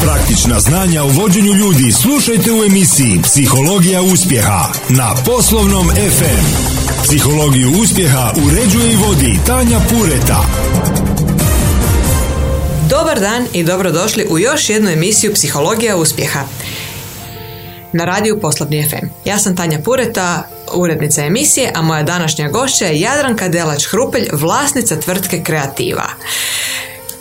Praktična 0.00 0.60
znanja 0.60 1.04
u 1.04 1.08
vođenju 1.08 1.52
ljudi 1.52 1.92
slušajte 1.92 2.52
u 2.52 2.64
emisiji 2.64 3.20
Psihologija 3.22 4.02
uspjeha 4.02 4.72
na 4.88 5.14
Poslovnom 5.26 5.90
FM. 5.90 6.44
Psihologiju 7.04 7.70
uspjeha 7.82 8.32
uređuje 8.46 8.92
i 8.92 8.96
vodi 8.96 9.38
Tanja 9.46 9.80
Pureta. 9.90 10.44
Dobar 12.90 13.20
dan 13.20 13.46
i 13.52 13.64
dobrodošli 13.64 14.26
u 14.30 14.38
još 14.38 14.70
jednu 14.70 14.90
emisiju 14.90 15.34
Psihologija 15.34 15.96
uspjeha 15.96 16.40
na 17.92 18.04
radiju 18.04 18.40
Poslovni 18.40 18.88
FM. 18.88 19.06
Ja 19.24 19.38
sam 19.38 19.56
Tanja 19.56 19.78
Pureta, 19.84 20.48
urednica 20.74 21.24
emisije, 21.24 21.72
a 21.74 21.82
moja 21.82 22.02
današnja 22.02 22.48
gošća 22.48 22.84
je 22.86 23.00
Jadranka 23.00 23.48
Delač-Hrupelj, 23.48 24.28
vlasnica 24.32 25.00
tvrtke 25.00 25.42
Kreativa. 25.42 26.06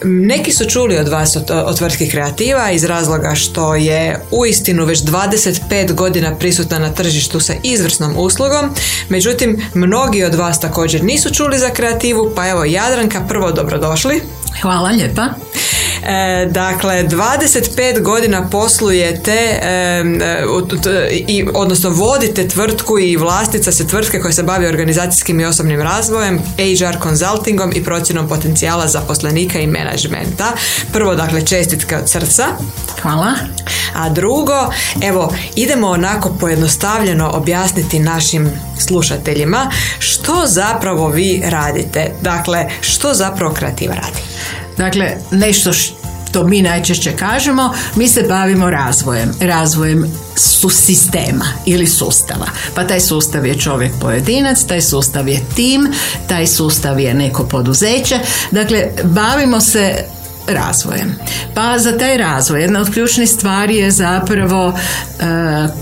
Neki 0.04 0.52
su 0.52 0.66
čuli 0.66 0.97
od 0.97 1.07
vas 1.07 1.36
o, 1.36 1.73
tvrtki 1.73 2.09
kreativa 2.09 2.71
iz 2.71 2.84
razloga 2.84 3.35
što 3.35 3.76
je 3.76 4.20
uistinu 4.31 4.85
već 4.85 4.99
25 4.99 5.94
godina 5.94 6.35
prisutna 6.35 6.80
na 6.80 6.94
tržištu 6.94 7.40
sa 7.40 7.53
izvrsnom 7.63 8.13
uslugom, 8.17 8.70
međutim 9.09 9.62
mnogi 9.73 10.23
od 10.23 10.35
vas 10.35 10.59
također 10.59 11.04
nisu 11.04 11.34
čuli 11.34 11.59
za 11.59 11.70
kreativu, 11.70 12.31
pa 12.35 12.49
evo 12.49 12.66
Jadranka, 12.66 13.21
prvo 13.27 13.52
dobrodošli. 13.52 14.21
Hvala 14.62 14.90
lijepa. 14.90 15.26
E, 16.03 16.45
dakle, 16.45 17.03
25 17.03 18.02
godina 18.02 18.49
poslujete, 18.49 19.59
e, 19.62 20.03
i, 21.12 21.45
odnosno 21.53 21.90
vodite 21.90 22.48
tvrtku 22.48 22.99
i 22.99 23.17
vlastica 23.17 23.71
se 23.71 23.88
tvrtke 23.88 24.20
koja 24.20 24.31
se 24.31 24.43
bavi 24.43 24.67
organizacijskim 24.67 25.40
i 25.40 25.45
osobnim 25.45 25.81
razvojem, 25.81 26.40
HR 26.57 27.04
consultingom 27.04 27.71
i 27.76 27.84
procjenom 27.84 28.27
potencijala 28.27 28.88
zaposlenika 28.88 29.59
i 29.59 29.67
menadžmenta. 29.67 30.54
Prvo, 30.93 31.16
dakle, 31.16 31.45
čestitke 31.45 31.98
od 31.98 32.09
srca. 32.09 32.45
Hvala. 33.02 33.34
A 33.95 34.09
drugo, 34.09 34.73
evo, 35.02 35.34
idemo 35.55 35.87
onako 35.87 36.29
pojednostavljeno 36.40 37.31
objasniti 37.34 37.99
našim 37.99 38.52
slušateljima 38.79 39.71
što 39.99 40.43
zapravo 40.46 41.07
vi 41.07 41.41
radite. 41.46 42.12
Dakle, 42.21 42.70
što 42.81 43.13
zapravo 43.13 43.54
kreativa 43.54 43.96
radi? 43.96 44.29
Dakle, 44.80 45.18
nešto 45.32 45.74
što 45.74 46.44
mi 46.44 46.62
najčešće 46.62 47.12
kažemo, 47.12 47.74
mi 47.96 48.08
se 48.08 48.24
bavimo 48.30 48.70
razvojem, 48.70 49.32
razvojem 49.40 50.12
su 50.36 50.70
sistema 50.70 51.46
ili 51.66 51.88
sustava. 51.88 52.46
Pa 52.76 52.88
taj 52.88 52.99
sustav 52.99 53.46
je 53.46 53.60
čovjek 53.60 53.91
pojedinac, 54.02 54.63
taj 54.63 54.82
sustav 54.82 55.27
je 55.27 55.41
tim, 55.55 55.88
taj 56.27 56.48
sustav 56.48 56.99
je 56.99 57.13
neko 57.13 57.44
poduzeće. 57.44 58.20
Dakle, 58.52 58.88
bavimo 59.04 59.62
se 59.62 60.05
razvojem. 60.48 61.16
Pa 61.55 61.77
za 61.80 61.98
taj 61.98 62.18
razvoj 62.18 62.62
jedna 62.62 62.80
od 62.80 62.93
ključnih 62.93 63.30
stvari 63.30 63.76
je 63.76 63.91
zapravo 63.91 64.74
e, 64.74 65.24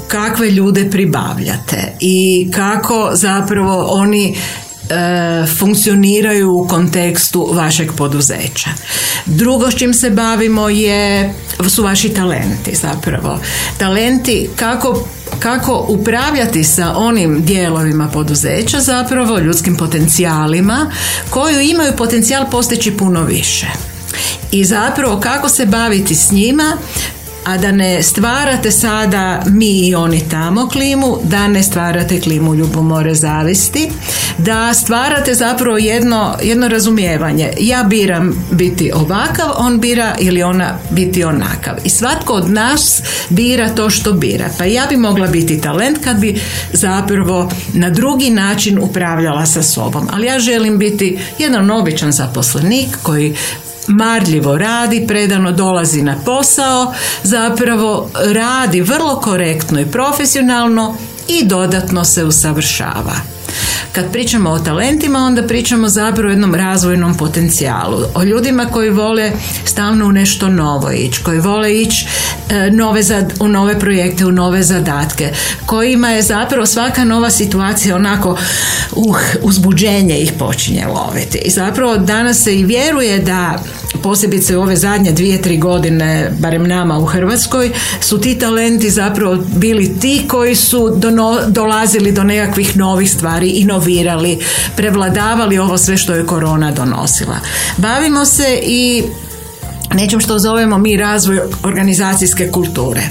kakve 0.08 0.52
ljude 0.52 0.90
pribavljate 0.92 1.94
i 2.00 2.52
kako 2.54 3.10
zapravo 3.14 3.84
oni 3.84 4.38
funkcioniraju 5.60 6.52
u 6.52 6.68
kontekstu 6.68 7.50
vašeg 7.54 7.92
poduzeća. 7.98 8.70
Drugo 9.26 9.72
s 9.72 9.76
čim 9.76 9.94
se 9.94 10.10
bavimo 10.10 10.70
je, 10.70 11.34
su 11.70 11.84
vaši 11.84 12.10
talenti 12.10 12.76
zapravo. 12.76 13.40
Talenti 13.78 14.50
kako 14.56 15.08
kako 15.40 15.86
upravljati 15.88 16.64
sa 16.64 16.94
onim 16.96 17.46
dijelovima 17.46 18.08
poduzeća, 18.08 18.80
zapravo 18.80 19.40
ljudskim 19.40 19.78
potencijalima 19.78 20.92
koji 21.30 21.70
imaju 21.70 21.94
potencijal 21.98 22.50
postići 22.52 22.98
puno 22.98 23.24
više. 23.24 23.68
I 24.52 24.66
zapravo 24.66 25.20
kako 25.20 25.50
se 25.50 25.66
baviti 25.66 26.16
s 26.16 26.32
njima 26.32 26.78
a 27.48 27.58
da 27.58 27.72
ne 27.72 28.04
stvarate 28.04 28.72
sada 28.72 29.44
mi 29.46 29.88
i 29.88 29.96
oni 29.96 30.30
tamo 30.30 30.68
klimu, 30.68 31.18
da 31.24 31.48
ne 31.48 31.64
stvarate 31.64 32.22
klimu 32.22 32.56
ljubomore 32.56 33.16
zavisti, 33.16 33.90
da 34.38 34.74
stvarate 34.74 35.34
zapravo 35.34 35.78
jedno, 35.78 36.36
jedno 36.44 36.68
razumijevanje. 36.68 37.54
Ja 37.60 37.84
biram 37.84 38.46
biti 38.52 38.92
ovakav, 38.94 39.48
on 39.58 39.80
bira 39.80 40.16
ili 40.20 40.44
ona 40.44 40.78
biti 40.90 41.24
onakav. 41.24 41.74
I 41.84 41.90
svatko 41.90 42.34
od 42.34 42.50
nas 42.50 43.02
bira 43.30 43.70
to 43.70 43.90
što 43.90 44.14
bira. 44.14 44.50
Pa 44.58 44.66
ja 44.66 44.86
bi 44.90 44.98
mogla 44.98 45.28
biti 45.28 45.62
talent 45.62 45.98
kad 46.04 46.20
bi 46.20 46.42
zapravo 46.74 47.52
na 47.74 47.90
drugi 47.90 48.30
način 48.30 48.80
upravljala 48.80 49.46
sa 49.46 49.64
sobom. 49.64 50.08
Ali 50.12 50.28
ja 50.28 50.40
želim 50.40 50.78
biti 50.78 51.20
jedan 51.40 51.72
običan 51.72 52.12
zaposlenik 52.12 52.98
koji 53.04 53.36
marljivo 53.88 54.58
radi, 54.58 55.06
predano 55.08 55.52
dolazi 55.52 56.02
na 56.02 56.16
posao, 56.26 56.94
zapravo 57.24 58.10
radi 58.14 58.82
vrlo 58.82 59.16
korektno 59.16 59.80
i 59.80 59.86
profesionalno 59.86 60.98
i 61.28 61.46
dodatno 61.46 62.06
se 62.06 62.24
usavršava. 62.24 63.37
Kad 63.92 64.12
pričamo 64.12 64.50
o 64.50 64.60
talentima, 64.60 65.20
onda 65.20 65.44
pričamo 65.44 65.90
zapravo 65.90 66.28
o 66.28 66.32
jednom 66.32 66.56
razvojnom 66.56 67.18
potencijalu. 67.18 67.98
O 68.16 68.24
ljudima 68.24 68.66
koji 68.66 68.90
vole 68.90 69.32
stalno 69.66 70.06
u 70.06 70.12
nešto 70.12 70.50
novo 70.50 70.92
ići, 70.92 71.24
koji 71.24 71.40
vole 71.40 71.82
ići 71.82 72.08
e, 72.50 72.72
nove 72.72 73.02
u 73.40 73.48
nove 73.48 73.80
projekte, 73.80 74.26
u 74.26 74.32
nove 74.32 74.64
zadatke, 74.64 75.34
kojima 75.66 76.10
je 76.10 76.22
zapravo 76.22 76.66
svaka 76.66 77.04
nova 77.04 77.30
situacija 77.30 77.96
onako 77.96 78.32
uh, 78.32 78.38
uzbuđenje 79.42 80.18
ih 80.18 80.32
počinje 80.40 80.86
loviti. 80.86 81.38
I 81.38 81.50
zapravo 81.50 81.98
danas 81.98 82.44
se 82.44 82.56
i 82.56 82.66
vjeruje 82.66 83.20
da 83.20 83.60
posebice 84.04 84.58
ove 84.58 84.76
zadnje 84.76 85.12
dvije, 85.12 85.42
tri 85.42 85.58
godine, 85.58 86.32
barem 86.40 86.68
nama 86.68 86.98
u 86.98 87.06
Hrvatskoj, 87.06 87.72
su 88.02 88.22
ti 88.22 88.40
talenti 88.40 88.90
zapravo 88.90 89.38
bili 89.56 90.00
ti 90.00 90.26
koji 90.28 90.56
su 90.56 91.02
dolazili 91.48 92.12
do 92.12 92.24
nekakvih 92.24 92.78
novih 92.78 93.12
stvari, 93.12 93.47
inovirali, 93.50 94.40
prevladavali 94.76 95.58
ovo 95.58 95.78
sve 95.78 95.98
što 95.98 96.14
je 96.14 96.26
korona 96.26 96.72
donosila. 96.72 97.36
Bavimo 97.78 98.26
se 98.26 98.60
i 98.64 99.04
nečem 99.94 100.20
što 100.20 100.40
zovemo 100.40 100.78
mi 100.78 100.98
razvoj 100.98 101.40
organizacijske 101.64 102.52
kulture. 102.52 103.02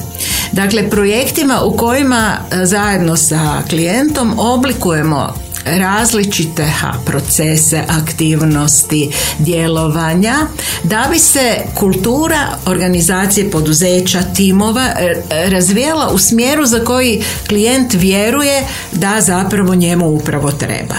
Dakle, 0.53 0.91
projektima 0.91 1.61
u 1.63 1.77
kojima 1.77 2.33
e, 2.33 2.67
zajedno 2.67 3.17
sa 3.17 3.63
klijentom 3.69 4.39
oblikujemo 4.39 5.46
različite 5.67 6.73
procese, 7.05 7.83
aktivnosti, 7.89 9.11
djelovanja 9.39 10.35
da 10.83 11.09
bi 11.11 11.19
se 11.19 11.57
kultura 11.75 12.59
organizacije 12.67 13.51
poduzeća, 13.51 14.23
timova 14.37 14.87
e, 14.99 15.23
razvijela 15.51 16.11
u 16.13 16.19
smjeru 16.19 16.67
za 16.67 16.85
koji 16.85 17.23
klijent 17.49 17.95
vjeruje 17.95 18.63
da 18.93 19.21
zapravo 19.21 19.75
njemu 19.75 20.09
upravo 20.09 20.53
treba. 20.53 20.95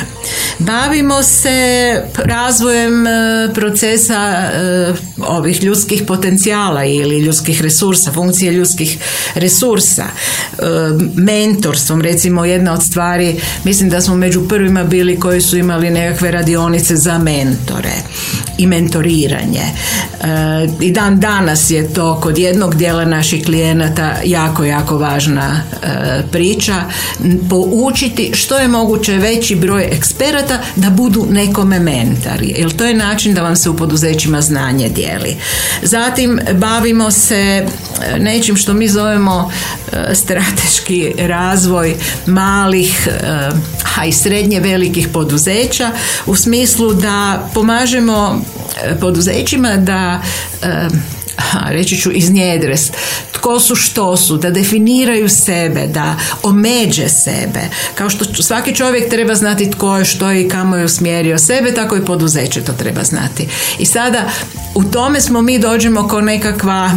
Bavimo 0.60 1.24
se 1.24 1.58
razvojem 2.16 3.08
e, 3.08 3.12
procesa 3.54 4.14
e, 4.14 4.94
ovih 5.18 5.64
ljudskih 5.64 6.04
potencijala 6.08 6.86
ili 6.86 7.20
ljudskih 7.20 7.62
resursa, 7.62 8.12
funkcije 8.12 8.52
ljudskih 8.52 8.98
resursa, 9.36 10.06
mentorstvom, 11.16 12.02
recimo 12.02 12.46
jedna 12.46 12.74
od 12.74 12.84
stvari, 12.84 13.42
mislim 13.64 13.90
da 13.90 14.02
smo 14.02 14.16
među 14.16 14.48
prvima 14.58 14.84
bili 14.84 15.20
koji 15.20 15.42
su 15.42 15.58
imali 15.58 15.90
nekakve 15.90 16.32
radionice 16.32 16.96
za 16.96 17.18
mentore 17.18 17.94
i 18.58 18.68
mentoriranje. 18.68 19.62
E, 19.62 20.68
I 20.82 20.92
dan 20.92 21.20
danas 21.20 21.72
je 21.72 21.94
to 21.94 22.20
kod 22.22 22.38
jednog 22.38 22.76
dijela 22.76 23.06
naših 23.06 23.46
klijenata 23.46 24.16
jako, 24.26 24.64
jako 24.64 24.98
važna 24.98 25.62
e, 25.84 25.88
priča. 26.32 26.76
Poučiti 27.50 28.32
što 28.34 28.58
je 28.58 28.68
moguće 28.68 29.14
veći 29.14 29.56
broj 29.56 29.90
eksperata 29.92 30.60
da 30.76 30.90
budu 30.90 31.28
nekome 31.30 31.80
mentori. 31.80 32.54
Jer 32.58 32.76
to 32.76 32.86
je 32.86 32.94
način 32.94 33.34
da 33.34 33.42
vam 33.42 33.56
se 33.56 33.70
u 33.70 33.78
poduzećima 33.78 34.42
znanje 34.42 34.90
dijeli. 34.90 35.36
Zatim 35.82 36.40
bavimo 36.54 37.12
se 37.12 37.36
e, 37.36 37.66
nečim 38.20 38.56
što 38.56 38.74
mi 38.74 38.88
zovemo 38.88 39.52
strateški 40.14 41.14
razvoj 41.18 41.96
malih, 42.26 43.08
a 43.98 44.06
i 44.06 44.12
srednje 44.48 44.60
velikih 44.60 45.08
poduzeća 45.14 45.92
u 46.26 46.36
smislu 46.36 46.94
da 46.94 47.50
pomažemo 47.54 48.42
e, 48.84 49.00
poduzećima 49.00 49.78
da 49.78 50.22
e, 50.64 50.88
reći 51.70 51.98
ću 51.98 52.12
iznjedre 52.12 52.76
tko 53.32 53.60
su 53.60 53.76
što 53.76 54.18
su, 54.18 54.38
da 54.38 54.50
definiraju 54.50 55.30
sebe, 55.30 55.88
da 55.88 56.16
omeđe 56.44 57.10
sebe. 57.10 57.62
Kao 57.96 58.10
što 58.10 58.44
svaki 58.44 58.76
čovjek 58.76 59.10
treba 59.10 59.36
znati 59.36 59.72
tko 59.72 59.98
je, 59.98 60.06
što 60.06 60.32
je 60.32 60.42
i 60.42 60.50
kamo 60.50 60.76
je 60.76 60.86
usmjerio 60.86 61.38
sebe, 61.38 61.74
tako 61.74 61.96
i 61.96 62.06
poduzeće 62.06 62.62
to 62.62 62.74
treba 62.74 63.04
znati. 63.04 63.48
I 63.80 63.86
sada 63.86 64.30
u 64.76 64.84
tome 64.84 65.22
smo 65.22 65.42
mi 65.42 65.60
dođemo 65.60 66.08
kao 66.08 66.22
nekakva 66.22 66.92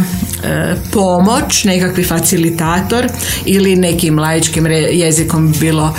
pomoć, 0.91 1.63
nekakvi 1.63 2.03
facilitator 2.03 3.07
ili 3.45 3.75
nekim 3.75 4.19
laičkim 4.19 4.67
jezikom 4.91 5.53
bilo 5.59 5.95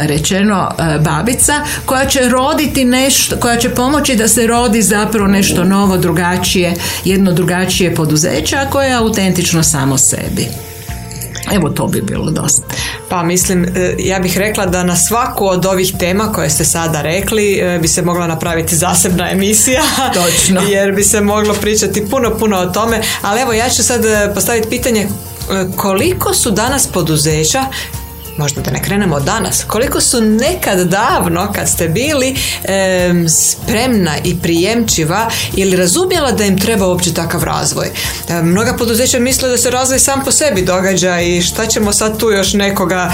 rečeno 0.00 0.70
babica 1.00 1.52
koja 1.86 2.06
će 2.06 2.20
roditi 2.28 2.84
nešto, 2.84 3.36
koja 3.36 3.56
će 3.56 3.70
pomoći 3.70 4.16
da 4.16 4.28
se 4.28 4.46
rodi 4.46 4.82
zapravo 4.82 5.26
nešto 5.26 5.64
novo, 5.64 5.96
drugačije, 5.96 6.74
jedno 7.04 7.32
drugačije 7.38 7.94
poduzeće, 7.94 8.56
a 8.56 8.70
koje 8.70 8.88
je 8.88 8.94
autentično 8.94 9.62
samo 9.62 9.98
sebi. 9.98 10.48
Evo 11.52 11.68
to 11.68 11.86
bi 11.86 12.02
bilo 12.02 12.30
dosta. 12.30 12.62
Pa 13.08 13.22
mislim, 13.22 13.64
e, 13.64 13.94
ja 13.98 14.18
bih 14.18 14.38
rekla 14.38 14.66
da 14.66 14.82
na 14.82 14.96
svaku 14.96 15.46
od 15.46 15.66
ovih 15.66 15.92
tema 15.98 16.32
koje 16.32 16.50
ste 16.50 16.64
sada 16.64 17.02
rekli 17.02 17.58
e, 17.58 17.78
bi 17.78 17.88
se 17.88 18.02
mogla 18.02 18.26
napraviti 18.26 18.76
zasebna 18.76 19.30
emisija. 19.30 19.82
Točno. 20.20 20.60
Jer 20.60 20.92
bi 20.92 21.04
se 21.04 21.20
moglo 21.20 21.54
pričati 21.54 22.06
puno, 22.10 22.38
puno 22.38 22.56
o 22.58 22.66
tome. 22.66 23.00
Ali 23.22 23.40
evo 23.40 23.52
ja 23.52 23.68
ću 23.68 23.82
sad 23.82 24.04
e, 24.04 24.30
postaviti 24.34 24.68
pitanje 24.68 25.08
koliko 25.76 26.34
su 26.34 26.50
danas 26.50 26.86
poduzeća 26.86 27.64
možda 28.38 28.60
da 28.62 28.70
ne 28.70 28.82
krenemo 28.82 29.20
danas, 29.20 29.64
koliko 29.66 30.00
su 30.00 30.20
nekad 30.20 30.88
davno 30.88 31.52
kad 31.52 31.68
ste 31.68 31.88
bili 31.88 32.36
spremna 33.28 34.12
i 34.24 34.36
prijemčiva 34.42 35.30
ili 35.56 35.76
razumjela 35.76 36.32
da 36.32 36.44
im 36.44 36.58
treba 36.58 36.86
uopće 36.86 37.14
takav 37.14 37.44
razvoj. 37.44 37.90
mnoga 38.42 38.76
poduzeća 38.76 39.18
misle 39.18 39.48
da 39.48 39.56
se 39.56 39.70
razvoj 39.70 39.98
sam 39.98 40.24
po 40.24 40.30
sebi 40.30 40.62
događa 40.62 41.20
i 41.20 41.42
šta 41.42 41.66
ćemo 41.66 41.92
sad 41.92 42.18
tu 42.18 42.30
još 42.30 42.52
nekoga, 42.52 43.12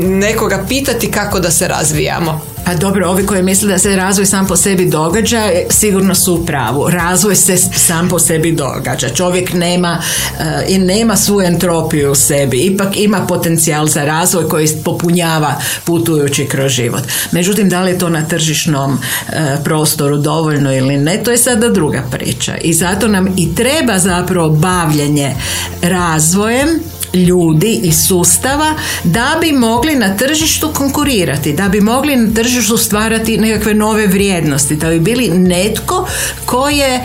nekoga 0.00 0.64
pitati 0.68 1.10
kako 1.10 1.40
da 1.40 1.50
se 1.50 1.68
razvijamo. 1.68 2.49
Pa 2.64 2.74
dobro, 2.74 3.08
ovi 3.08 3.26
koji 3.26 3.42
misle 3.42 3.68
da 3.68 3.78
se 3.78 3.96
razvoj 3.96 4.26
sam 4.26 4.46
po 4.46 4.56
sebi 4.56 4.86
događa, 4.86 5.50
sigurno 5.70 6.14
su 6.14 6.34
u 6.34 6.46
pravu. 6.46 6.90
Razvoj 6.90 7.36
se 7.36 7.56
sam 7.56 8.08
po 8.08 8.18
sebi 8.18 8.52
događa. 8.52 9.08
Čovjek 9.08 9.52
nema 9.52 9.98
eh, 10.40 10.64
i 10.68 10.78
nema 10.78 11.16
svu 11.16 11.40
entropiju 11.42 12.10
u 12.10 12.14
sebi. 12.14 12.58
Ipak 12.58 12.96
ima 12.96 13.26
potencijal 13.28 13.86
za 13.86 14.04
razvoj 14.04 14.48
koji 14.48 14.68
popunjava 14.84 15.60
putujući 15.84 16.46
kroz 16.46 16.72
život. 16.72 17.02
Međutim, 17.32 17.68
da 17.68 17.82
li 17.82 17.90
je 17.90 17.98
to 17.98 18.08
na 18.08 18.28
tržišnom 18.28 18.98
eh, 19.28 19.56
prostoru 19.64 20.16
dovoljno 20.16 20.74
ili 20.76 20.96
ne, 20.96 21.22
to 21.24 21.30
je 21.30 21.38
sada 21.38 21.68
druga 21.68 22.02
priča. 22.10 22.56
I 22.56 22.72
zato 22.72 23.08
nam 23.08 23.28
i 23.36 23.54
treba 23.54 23.98
zapravo 23.98 24.48
bavljenje 24.50 25.34
razvojem 25.82 26.68
ljudi 27.14 27.80
i 27.82 27.92
sustava 27.92 28.74
da 29.04 29.36
bi 29.40 29.52
mogli 29.52 29.94
na 29.94 30.16
tržištu 30.16 30.70
konkurirati, 30.74 31.52
da 31.52 31.68
bi 31.68 31.80
mogli 31.80 32.16
na 32.16 32.34
tržištu 32.34 32.76
stvarati 32.76 33.38
nekakve 33.38 33.74
nove 33.74 34.06
vrijednosti, 34.06 34.76
da 34.76 34.88
bi 34.88 35.00
bili 35.00 35.28
netko 35.28 36.08
koji 36.44 36.76
je 36.76 37.04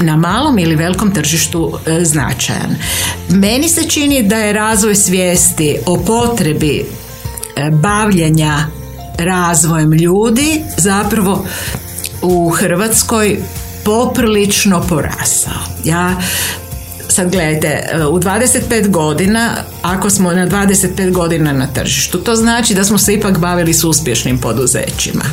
na 0.00 0.16
malom 0.16 0.58
ili 0.58 0.76
velikom 0.76 1.14
tržištu 1.14 1.78
e, 1.86 2.04
značajan. 2.04 2.76
Meni 3.28 3.68
se 3.68 3.88
čini 3.88 4.22
da 4.22 4.36
je 4.36 4.52
razvoj 4.52 4.94
svijesti 4.94 5.76
o 5.86 5.98
potrebi 5.98 6.84
e, 7.56 7.70
bavljenja 7.70 8.56
razvojem 9.18 9.92
ljudi 9.92 10.62
zapravo 10.76 11.46
u 12.22 12.50
Hrvatskoj 12.50 13.38
poprilično 13.84 14.82
porasao. 14.88 15.62
Ja 15.84 16.16
sad 17.12 17.30
gledajte, 17.30 17.68
e, 17.92 18.06
u 18.06 18.18
25 18.20 18.88
godina, 18.88 19.56
ako 19.82 20.10
smo 20.10 20.32
na 20.32 20.46
25 20.46 21.12
godina 21.12 21.52
na 21.52 21.66
tržištu, 21.66 22.18
to 22.18 22.36
znači 22.36 22.74
da 22.74 22.84
smo 22.84 22.98
se 22.98 23.14
ipak 23.14 23.38
bavili 23.38 23.74
s 23.74 23.84
uspješnim 23.84 24.38
poduzećima. 24.38 25.24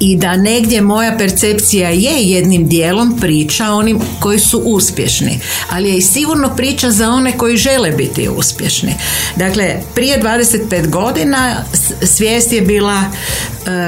I 0.00 0.16
da 0.16 0.36
negdje 0.36 0.80
moja 0.80 1.16
percepcija 1.18 1.88
je 1.88 2.22
jednim 2.22 2.68
dijelom 2.68 3.18
priča 3.20 3.72
onim 3.72 4.00
koji 4.20 4.38
su 4.38 4.58
uspješni, 4.58 5.40
ali 5.70 5.88
je 5.88 5.96
i 5.96 6.02
sigurno 6.02 6.56
priča 6.56 6.90
za 6.90 7.10
one 7.10 7.38
koji 7.38 7.56
žele 7.56 7.90
biti 7.90 8.28
uspješni. 8.28 8.94
Dakle, 9.36 9.76
prije 9.94 10.22
25 10.22 10.88
godina 10.88 11.64
svijest 12.02 12.52
je 12.52 12.60
bila 12.60 13.02
e, 13.02 13.08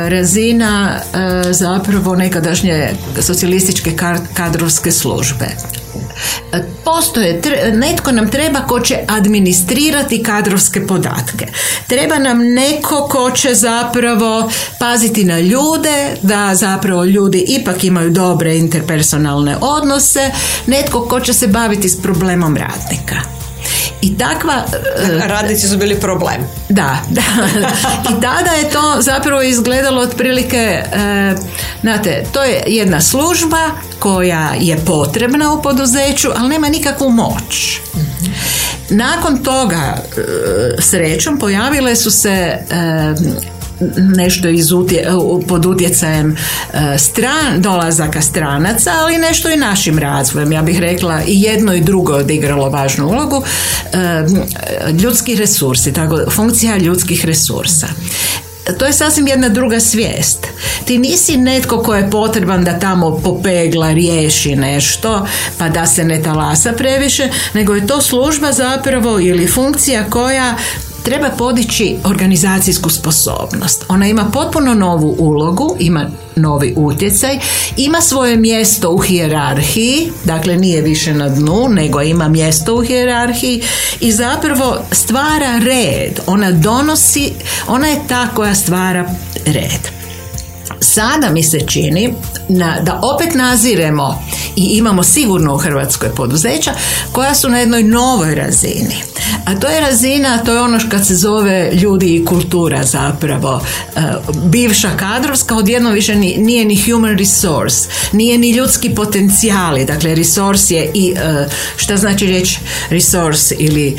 razina 0.08 1.00
e, 1.00 1.52
zapravo 1.52 2.16
nekadašnje 2.16 2.90
socijalističke 3.20 3.92
kadrovske 4.34 4.92
službe 4.92 5.46
postoje, 6.84 7.40
netko 7.72 8.12
nam 8.12 8.30
treba 8.30 8.60
ko 8.60 8.80
će 8.80 8.98
administrirati 9.08 10.22
kadrovske 10.22 10.86
podatke. 10.86 11.46
Treba 11.86 12.18
nam 12.18 12.38
neko 12.38 13.08
ko 13.10 13.30
će 13.30 13.54
zapravo 13.54 14.50
paziti 14.78 15.24
na 15.24 15.40
ljude, 15.40 16.16
da 16.22 16.54
zapravo 16.54 17.04
ljudi 17.04 17.44
ipak 17.48 17.84
imaju 17.84 18.10
dobre 18.10 18.56
interpersonalne 18.56 19.56
odnose, 19.60 20.30
netko 20.66 21.08
ko 21.08 21.20
će 21.20 21.32
se 21.32 21.46
baviti 21.46 21.88
s 21.88 22.02
problemom 22.02 22.56
radnika. 22.56 23.43
I 24.04 24.18
takva... 24.18 24.64
E, 24.98 25.28
Radnici 25.28 25.68
su 25.68 25.76
bili 25.76 26.00
problem. 26.00 26.36
Da, 26.68 26.98
da. 27.10 27.22
I 28.10 28.20
tada 28.20 28.50
je 28.50 28.70
to 28.70 28.96
zapravo 29.00 29.42
izgledalo 29.42 30.02
otprilike, 30.02 30.56
e, 30.56 30.84
znate, 31.80 32.24
to 32.32 32.42
je 32.42 32.62
jedna 32.66 33.00
služba 33.00 33.70
koja 33.98 34.54
je 34.60 34.76
potrebna 34.76 35.52
u 35.52 35.62
poduzeću, 35.62 36.28
ali 36.36 36.48
nema 36.48 36.68
nikakvu 36.68 37.10
moć. 37.10 37.80
Nakon 38.90 39.38
toga, 39.38 39.96
e, 40.16 40.82
srećom, 40.82 41.38
pojavile 41.38 41.96
su 41.96 42.10
se 42.10 42.58
nešto 44.16 44.48
iz 44.48 44.72
utje, 44.72 45.06
pod 45.48 45.66
utjecajem 45.66 46.36
e, 46.36 46.98
stran, 46.98 47.62
dolazaka 47.62 48.22
stranaca, 48.22 48.90
ali 49.02 49.18
nešto 49.18 49.50
i 49.50 49.56
našim 49.56 49.98
razvojem. 49.98 50.52
Ja 50.52 50.62
bih 50.62 50.78
rekla 50.78 51.22
i 51.26 51.42
jedno 51.42 51.74
i 51.74 51.80
drugo 51.80 52.12
odigralo 52.12 52.70
važnu 52.70 53.08
ulogu. 53.08 53.42
E, 53.92 53.98
ljudski 55.02 55.34
resursi, 55.36 55.92
tako, 55.92 56.30
funkcija 56.30 56.76
ljudskih 56.76 57.24
resursa 57.24 57.86
to 58.78 58.86
je 58.86 58.92
sasvim 58.92 59.26
jedna 59.26 59.48
druga 59.48 59.80
svijest. 59.80 60.46
Ti 60.84 60.98
nisi 60.98 61.36
netko 61.36 61.82
ko 61.82 61.94
je 61.94 62.10
potreban 62.10 62.64
da 62.64 62.78
tamo 62.78 63.20
popegla, 63.24 63.92
riješi 63.92 64.56
nešto, 64.56 65.26
pa 65.58 65.68
da 65.68 65.86
se 65.86 66.04
ne 66.04 66.22
talasa 66.22 66.72
previše, 66.72 67.28
nego 67.54 67.74
je 67.74 67.86
to 67.86 68.00
služba 68.00 68.52
zapravo 68.52 69.20
ili 69.20 69.46
funkcija 69.46 70.04
koja 70.10 70.56
treba 71.04 71.30
podići 71.38 71.96
organizacijsku 72.04 72.90
sposobnost. 72.90 73.84
Ona 73.88 74.06
ima 74.06 74.24
potpuno 74.32 74.74
novu 74.74 75.16
ulogu, 75.18 75.76
ima 75.78 76.10
novi 76.36 76.74
utjecaj, 76.76 77.38
ima 77.76 78.00
svoje 78.00 78.36
mjesto 78.36 78.90
u 78.90 78.98
hijerarhiji, 78.98 80.12
dakle 80.24 80.56
nije 80.56 80.82
više 80.82 81.14
na 81.14 81.28
dnu, 81.28 81.68
nego 81.68 82.02
ima 82.02 82.28
mjesto 82.28 82.74
u 82.74 82.82
hijerarhiji 82.82 83.62
i 84.00 84.12
zapravo 84.12 84.78
stvara 84.92 85.58
red. 85.58 86.20
Ona 86.26 86.50
donosi, 86.50 87.32
ona 87.66 87.86
je 87.88 88.00
ta 88.08 88.28
koja 88.34 88.54
stvara 88.54 89.14
red. 89.46 90.03
Sada 90.80 91.30
mi 91.30 91.42
se 91.42 91.60
čini 91.60 92.14
na, 92.48 92.80
da 92.80 93.00
opet 93.02 93.34
naziremo 93.34 94.22
i 94.56 94.62
imamo 94.62 95.02
sigurno 95.02 95.54
u 95.54 95.58
Hrvatskoj 95.58 96.08
poduzeća 96.08 96.72
koja 97.12 97.34
su 97.34 97.48
na 97.48 97.58
jednoj 97.58 97.82
novoj 97.82 98.34
razini. 98.34 98.96
A 99.44 99.54
to 99.54 99.68
je 99.68 99.80
razina, 99.80 100.38
to 100.38 100.52
je 100.52 100.60
ono 100.60 100.78
kad 100.90 101.06
se 101.06 101.14
zove 101.14 101.70
ljudi 101.72 102.14
i 102.14 102.24
kultura 102.24 102.84
zapravo. 102.84 103.60
E, 103.96 104.00
bivša 104.44 104.90
kadrovska 104.96 105.56
odjedno 105.56 105.90
više 105.90 106.14
nije 106.16 106.64
ni 106.64 106.82
human 106.82 107.18
resource, 107.18 107.88
nije 108.12 108.38
ni 108.38 108.50
ljudski 108.50 108.94
potencijali. 108.94 109.84
Dakle, 109.84 110.14
resource 110.14 110.74
je 110.74 110.90
i 110.94 111.14
e, 111.16 111.48
šta 111.76 111.96
znači 111.96 112.26
reći 112.26 112.58
resource 112.90 113.54
ili 113.58 113.96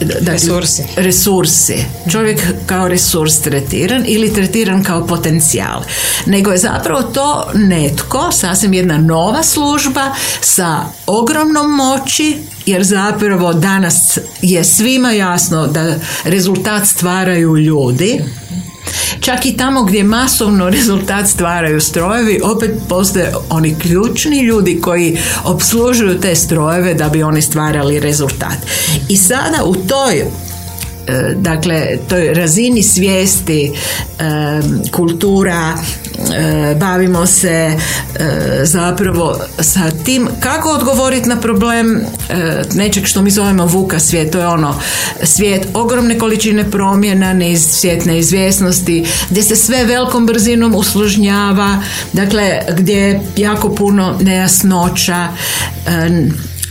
dakle, 0.00 0.32
resursi. 0.32 0.82
resursi. 0.96 1.84
Čovjek 2.10 2.40
kao 2.66 2.88
resurs 2.88 3.40
tretiran 3.40 4.04
ili 4.06 4.32
tretiran 4.34 4.84
kao 4.84 5.06
potencijal. 5.06 5.82
Nego 6.26 6.50
je 6.50 6.58
zapravo 6.58 7.02
to 7.02 7.50
netko, 7.54 8.32
sasvim 8.32 8.74
jedna 8.74 8.98
nova 8.98 9.42
služba 9.42 10.14
sa 10.40 10.80
ogromnom 11.06 11.70
moći 11.70 12.38
jer 12.66 12.84
zapravo 12.84 13.52
danas 13.52 14.18
je 14.42 14.64
svima 14.64 15.12
jasno 15.12 15.66
da 15.66 15.94
rezultat 16.24 16.86
stvaraju 16.86 17.56
ljudi 17.56 18.20
Čak 19.20 19.46
i 19.46 19.56
tamo 19.56 19.82
gdje 19.82 20.04
masovno 20.04 20.70
rezultat 20.78 21.28
stvaraju 21.28 21.80
strojevi, 21.80 22.40
opet 22.44 22.70
postoje 22.88 23.32
oni 23.50 23.78
ključni 23.78 24.40
ljudi 24.40 24.80
koji 24.80 25.18
obslužuju 25.44 26.20
te 26.20 26.34
strojeve 26.34 26.94
da 26.94 27.08
bi 27.08 27.22
oni 27.22 27.42
stvarali 27.42 28.00
rezultat. 28.00 28.56
I 29.08 29.16
sada 29.16 29.64
u 29.64 29.74
toj 29.74 30.24
dakle 31.36 31.98
toj 32.08 32.34
razini 32.34 32.82
svijesti 32.82 33.72
e, 33.72 34.22
kultura 34.92 35.74
e, 36.34 36.74
bavimo 36.74 37.26
se 37.26 37.72
zapravo 38.62 39.40
sa 39.60 39.90
tim 40.04 40.28
kako 40.40 40.70
odgovoriti 40.70 41.28
na 41.28 41.40
problem 41.40 42.00
nečeg 42.74 43.06
što 43.06 43.22
mi 43.22 43.30
zovemo 43.30 43.66
vuka 43.66 43.98
svijet. 43.98 44.32
To 44.32 44.38
je 44.38 44.46
ono 44.46 44.80
svijet 45.22 45.66
ogromne 45.74 46.18
količine 46.18 46.70
promjena 46.70 47.32
neiz, 47.32 47.66
svijet 47.66 48.04
neizvjesnosti 48.04 49.06
gdje 49.30 49.42
se 49.42 49.56
sve 49.56 49.84
velikom 49.84 50.26
brzinom 50.26 50.74
uslužnjava 50.74 51.82
dakle 52.12 52.60
gdje 52.76 52.96
je 52.96 53.20
jako 53.36 53.74
puno 53.74 54.18
nejasnoća 54.20 55.28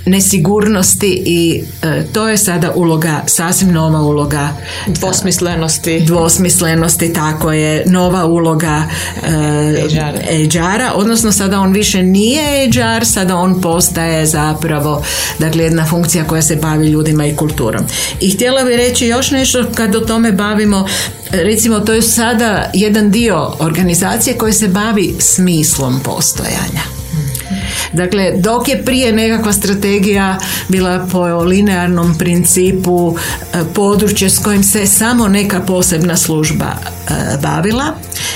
nesigurnosti 0.08 1.24
i 1.26 1.64
e, 1.82 2.04
to 2.14 2.28
je 2.28 2.38
sada 2.38 2.72
uloga, 2.76 3.22
sasvim 3.26 3.72
nova 3.72 4.02
uloga 4.02 4.50
dvosmislenosti. 4.88 6.00
Dvosmislenosti, 6.00 7.14
tako 7.14 7.52
je, 7.52 7.84
nova 7.86 8.26
uloga 8.26 8.84
HR-a, 10.52 10.94
odnosno 10.96 11.32
sada 11.32 11.60
on 11.60 11.74
više 11.74 12.04
nije 12.04 12.70
HR, 12.72 13.06
sada 13.06 13.36
on 13.36 13.62
postaje 13.62 14.26
zapravo 14.26 15.04
dakle 15.40 15.64
jedna 15.64 15.86
funkcija 15.86 16.24
koja 16.24 16.42
se 16.42 16.56
bavi 16.56 16.88
ljudima 16.88 17.26
i 17.26 17.36
kulturom. 17.36 17.84
I 18.22 18.32
htjela 18.32 18.64
bih 18.64 18.76
reći 18.78 19.08
još 19.08 19.32
nešto 19.32 19.66
kad 19.76 19.96
o 19.96 20.00
tome 20.00 20.32
bavimo, 20.32 20.88
recimo 21.32 21.80
to 21.80 21.94
je 21.94 22.02
sada 22.02 22.72
jedan 22.74 23.12
dio 23.12 23.54
organizacije 23.60 24.38
koji 24.38 24.54
se 24.54 24.68
bavi 24.68 25.16
smislom 25.20 26.00
postojanja. 26.04 26.97
Dakle, 27.94 28.32
dok 28.38 28.68
je 28.68 28.84
prije 28.84 29.14
nekakva 29.14 29.54
strategija 29.54 30.38
bila 30.68 31.08
po 31.12 31.24
linearnom 31.24 32.18
principu 32.18 33.16
e, 33.54 33.58
područje 33.74 34.30
s 34.30 34.40
kojim 34.40 34.64
se 34.64 34.86
samo 34.86 35.28
neka 35.28 35.62
posebna 35.62 36.18
služba 36.18 36.66
e, 36.76 37.14
bavila, 37.42 37.86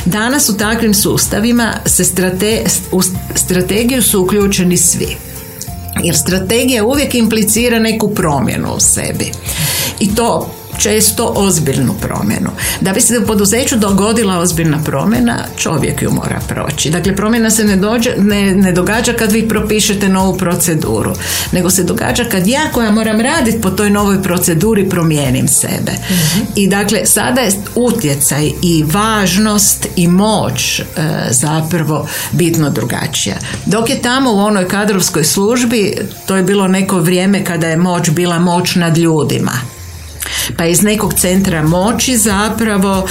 danas 0.05 0.49
u 0.49 0.57
takvim 0.57 0.93
sustavima 0.93 1.73
se 1.85 2.03
strate, 2.03 2.63
u 2.91 3.01
strategiju 3.35 4.01
su 4.01 4.21
uključeni 4.21 4.77
svi. 4.77 5.17
Jer 6.03 6.17
strategija 6.17 6.85
uvijek 6.85 7.15
implicira 7.15 7.79
neku 7.79 8.15
promjenu 8.15 8.73
u 8.73 8.79
sebi. 8.79 9.31
I 9.99 10.15
to 10.15 10.55
često 10.81 11.33
ozbiljnu 11.35 11.93
promjenu. 12.01 12.49
Da 12.81 12.93
bi 12.93 13.01
se 13.01 13.19
u 13.19 13.25
poduzeću 13.25 13.77
dogodila 13.77 14.39
ozbiljna 14.39 14.79
promjena, 14.85 15.37
čovjek 15.57 16.01
ju 16.01 16.11
mora 16.11 16.39
proći. 16.47 16.89
Dakle, 16.89 17.15
promjena 17.15 17.49
se 17.49 17.63
ne, 17.63 17.75
dođe, 17.75 18.13
ne, 18.17 18.55
ne 18.55 18.71
događa 18.71 19.13
kad 19.13 19.31
vi 19.31 19.47
propišete 19.47 20.09
novu 20.09 20.37
proceduru, 20.37 21.13
nego 21.51 21.69
se 21.69 21.83
događa 21.83 22.23
kad 22.23 22.47
ja 22.47 22.61
koja 22.73 22.91
moram 22.91 23.21
raditi 23.21 23.61
po 23.61 23.69
toj 23.69 23.89
novoj 23.89 24.23
proceduri 24.23 24.89
promijenim 24.89 25.47
sebe. 25.47 25.91
Mhm. 26.09 26.43
I 26.55 26.67
dakle, 26.67 27.05
sada 27.05 27.41
je 27.41 27.51
utjecaj 27.75 28.51
i 28.61 28.83
važnost 28.83 29.87
i 29.95 30.07
moć 30.07 30.79
e, 30.79 30.83
zapravo 31.29 32.07
bitno 32.31 32.69
drugačija. 32.69 33.35
Dok 33.65 33.89
je 33.89 34.01
tamo 34.01 34.31
u 34.31 34.39
onoj 34.39 34.67
kadrovskoj 34.67 35.23
službi, 35.23 35.95
to 36.25 36.35
je 36.35 36.43
bilo 36.43 36.67
neko 36.67 36.99
vrijeme 36.99 37.45
kada 37.45 37.67
je 37.67 37.77
moć 37.77 38.09
bila 38.09 38.39
moć 38.39 38.75
nad 38.75 38.97
ljudima 38.97 39.80
pa 40.57 40.65
iz 40.65 40.81
nekog 40.81 41.13
centra 41.13 41.63
moći 41.63 42.17
zapravo 42.17 43.07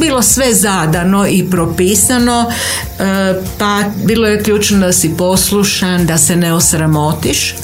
bilo 0.00 0.22
sve 0.22 0.54
zadano 0.54 1.26
i 1.26 1.50
propisano 1.50 2.52
pa 3.58 3.82
bilo 4.04 4.28
je 4.28 4.42
ključno 4.42 4.78
da 4.78 4.92
si 4.92 5.16
poslušan, 5.18 6.06
da 6.06 6.18
se 6.18 6.36
ne 6.36 6.52
osramotiš 6.54 7.54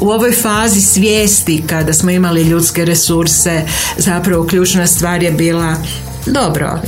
u 0.00 0.10
ovoj 0.10 0.32
fazi 0.32 0.80
svijesti 0.80 1.62
kada 1.66 1.92
smo 1.92 2.10
imali 2.10 2.42
ljudske 2.42 2.84
resurse 2.84 3.62
zapravo 3.96 4.46
ključna 4.46 4.86
stvar 4.86 5.22
je 5.22 5.30
bila 5.30 5.76
dobro, 6.26 6.80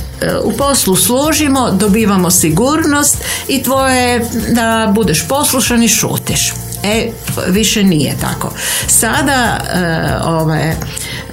u 0.45 0.53
poslu 0.53 0.97
služimo, 0.97 1.71
dobivamo 1.71 2.31
sigurnost 2.31 3.17
i 3.49 3.63
tvoje 3.63 4.31
da 4.49 4.93
budeš 4.95 5.29
poslušan 5.29 5.83
i 5.83 5.89
šutiš. 5.89 6.53
E, 6.85 7.11
više 7.49 7.85
nije 7.85 8.15
tako. 8.21 8.53
Sada 8.87 9.59
e, 9.59 10.25
ove, 10.25 10.77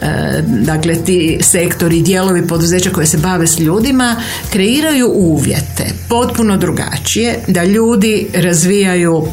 e, 0.02 0.42
dakle 0.42 0.96
ti 0.96 1.38
sektori, 1.42 2.02
dijelovi 2.02 2.48
poduzeća 2.48 2.90
koje 2.90 3.08
se 3.08 3.18
bave 3.18 3.48
s 3.48 3.60
ljudima 3.60 4.16
kreiraju 4.50 5.12
uvjete 5.14 5.86
potpuno 6.10 6.58
drugačije 6.58 7.40
da 7.48 7.64
ljudi 7.64 8.28
razvijaju 8.34 9.28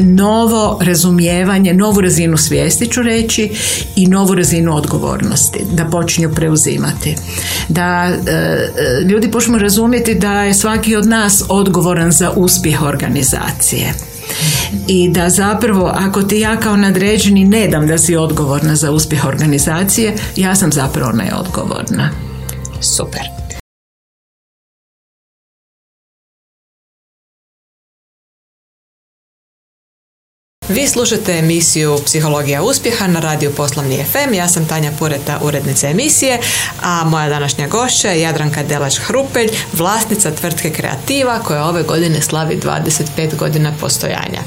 novo 0.00 0.78
razumijevanje, 0.82 1.74
novu 1.74 2.00
razinu 2.00 2.36
svijesti 2.36 2.86
ću 2.86 3.02
reći 3.02 3.50
i 3.96 4.06
novu 4.06 4.34
razinu 4.34 4.76
odgovornosti, 4.76 5.64
da 5.72 5.84
počinju 5.84 6.34
preuzimati. 6.34 7.16
Da 7.68 8.08
e, 8.08 8.14
ljudi 9.08 9.30
počnu 9.30 9.58
razumjeti 9.58 10.14
da 10.14 10.42
je 10.42 10.54
svaki 10.54 10.96
od 10.96 11.06
nas 11.06 11.44
odgovoran 11.48 12.12
za 12.12 12.30
uspjeh 12.30 12.82
organizacije 12.82 13.94
i 14.88 15.08
da 15.08 15.30
zapravo 15.30 15.92
ako 15.94 16.22
ti 16.22 16.38
ja 16.38 16.56
kao 16.56 16.76
nadređeni 16.76 17.44
ne 17.44 17.68
dam 17.68 17.86
da 17.86 17.98
si 17.98 18.16
odgovorna 18.16 18.76
za 18.76 18.90
uspjeh 18.90 19.24
organizacije, 19.24 20.14
ja 20.36 20.54
sam 20.54 20.72
zapravo 20.72 21.12
neodgovorna. 21.12 22.10
Super. 22.80 23.39
Vi 30.70 30.86
slušate 30.86 31.38
emisiju 31.38 31.98
Psihologija 32.04 32.62
uspjeha 32.62 33.06
na 33.06 33.20
radiju 33.20 33.54
Poslovni 33.54 34.04
FM. 34.04 34.34
Ja 34.34 34.48
sam 34.48 34.66
Tanja 34.66 34.92
Pureta, 34.98 35.38
urednica 35.42 35.88
emisije, 35.88 36.40
a 36.82 37.04
moja 37.04 37.28
današnja 37.28 37.68
gošća 37.68 38.08
je 38.08 38.20
Jadranka 38.20 38.64
Delač-Hrupelj, 38.64 39.48
vlasnica 39.72 40.30
tvrtke 40.30 40.70
Kreativa 40.70 41.38
koja 41.38 41.64
ove 41.64 41.82
godine 41.82 42.22
slavi 42.22 42.60
25 42.62 43.36
godina 43.36 43.72
postojanja. 43.80 44.40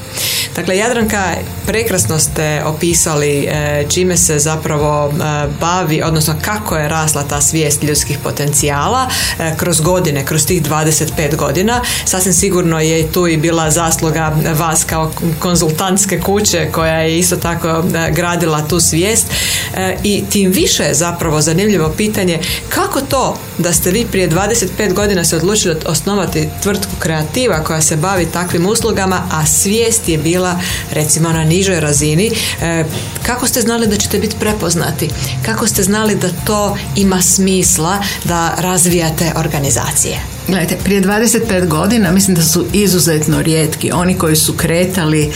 Dakle, 0.56 0.78
Jadranka, 0.78 1.36
prekrasno 1.66 2.20
ste 2.20 2.64
opisali 2.66 3.46
e, 3.46 3.86
čime 3.90 4.18
se 4.18 4.40
zapravo 4.40 5.08
e, 5.12 5.48
bavi, 5.60 6.02
odnosno 6.02 6.36
kako 6.42 6.78
je 6.78 6.90
rasla 6.90 7.24
ta 7.24 7.42
svijest 7.42 7.84
ljudskih 7.84 8.18
potencijala 8.24 9.10
e, 9.40 9.56
kroz 9.58 9.82
godine, 9.82 10.26
kroz 10.26 10.46
tih 10.46 10.64
25 10.64 11.36
godina. 11.36 11.82
Sasvim 12.06 12.34
sigurno 12.34 12.80
je 12.80 13.12
tu 13.12 13.28
i 13.28 13.38
bila 13.38 13.72
zasluga 13.72 14.36
vas 14.60 14.84
kao 14.84 15.12
konzultantske 15.40 16.13
kuće 16.22 16.70
koja 16.72 17.00
je 17.00 17.20
isto 17.20 17.36
tako 17.36 17.68
e, 17.68 18.12
gradila 18.12 18.68
tu 18.68 18.80
svijest 18.80 19.28
e, 19.76 19.98
i 20.04 20.24
tim 20.30 20.52
više 20.52 20.84
je 20.84 20.94
zapravo 20.94 21.42
zanimljivo 21.42 21.94
pitanje 21.98 22.40
kako 22.70 23.02
to 23.02 23.38
da 23.58 23.74
ste 23.74 23.92
vi 23.92 24.06
prije 24.06 24.30
25 24.30 24.94
godina 24.94 25.26
se 25.26 25.36
odlučili 25.36 25.76
osnovati 25.86 26.50
tvrtku 26.64 26.92
kreativa 27.00 27.64
koja 27.64 27.82
se 27.82 27.96
bavi 27.96 28.26
takvim 28.26 28.66
uslugama, 28.66 29.22
a 29.32 29.46
svijest 29.46 30.10
je 30.10 30.18
bila 30.18 30.60
recimo 30.92 31.30
na 31.30 31.44
nižoj 31.44 31.80
razini. 31.80 32.32
E, 32.62 32.84
kako 33.24 33.48
ste 33.48 33.62
znali 33.62 33.88
da 33.88 33.98
ćete 33.98 34.20
biti 34.20 34.36
prepoznati? 34.40 35.10
Kako 35.46 35.68
ste 35.68 35.84
znali 35.84 36.16
da 36.16 36.30
to 36.46 36.78
ima 36.96 37.22
smisla 37.22 38.04
da 38.24 38.56
razvijate 38.58 39.32
organizacije? 39.36 40.33
Gledajte, 40.48 40.78
prije 40.84 41.02
25 41.02 41.68
godina 41.68 42.12
mislim 42.12 42.36
da 42.36 42.42
su 42.42 42.66
izuzetno 42.74 43.42
rijetki 43.42 43.92
oni 43.92 44.18
koji 44.18 44.36
su 44.36 44.54
kretali 44.54 45.32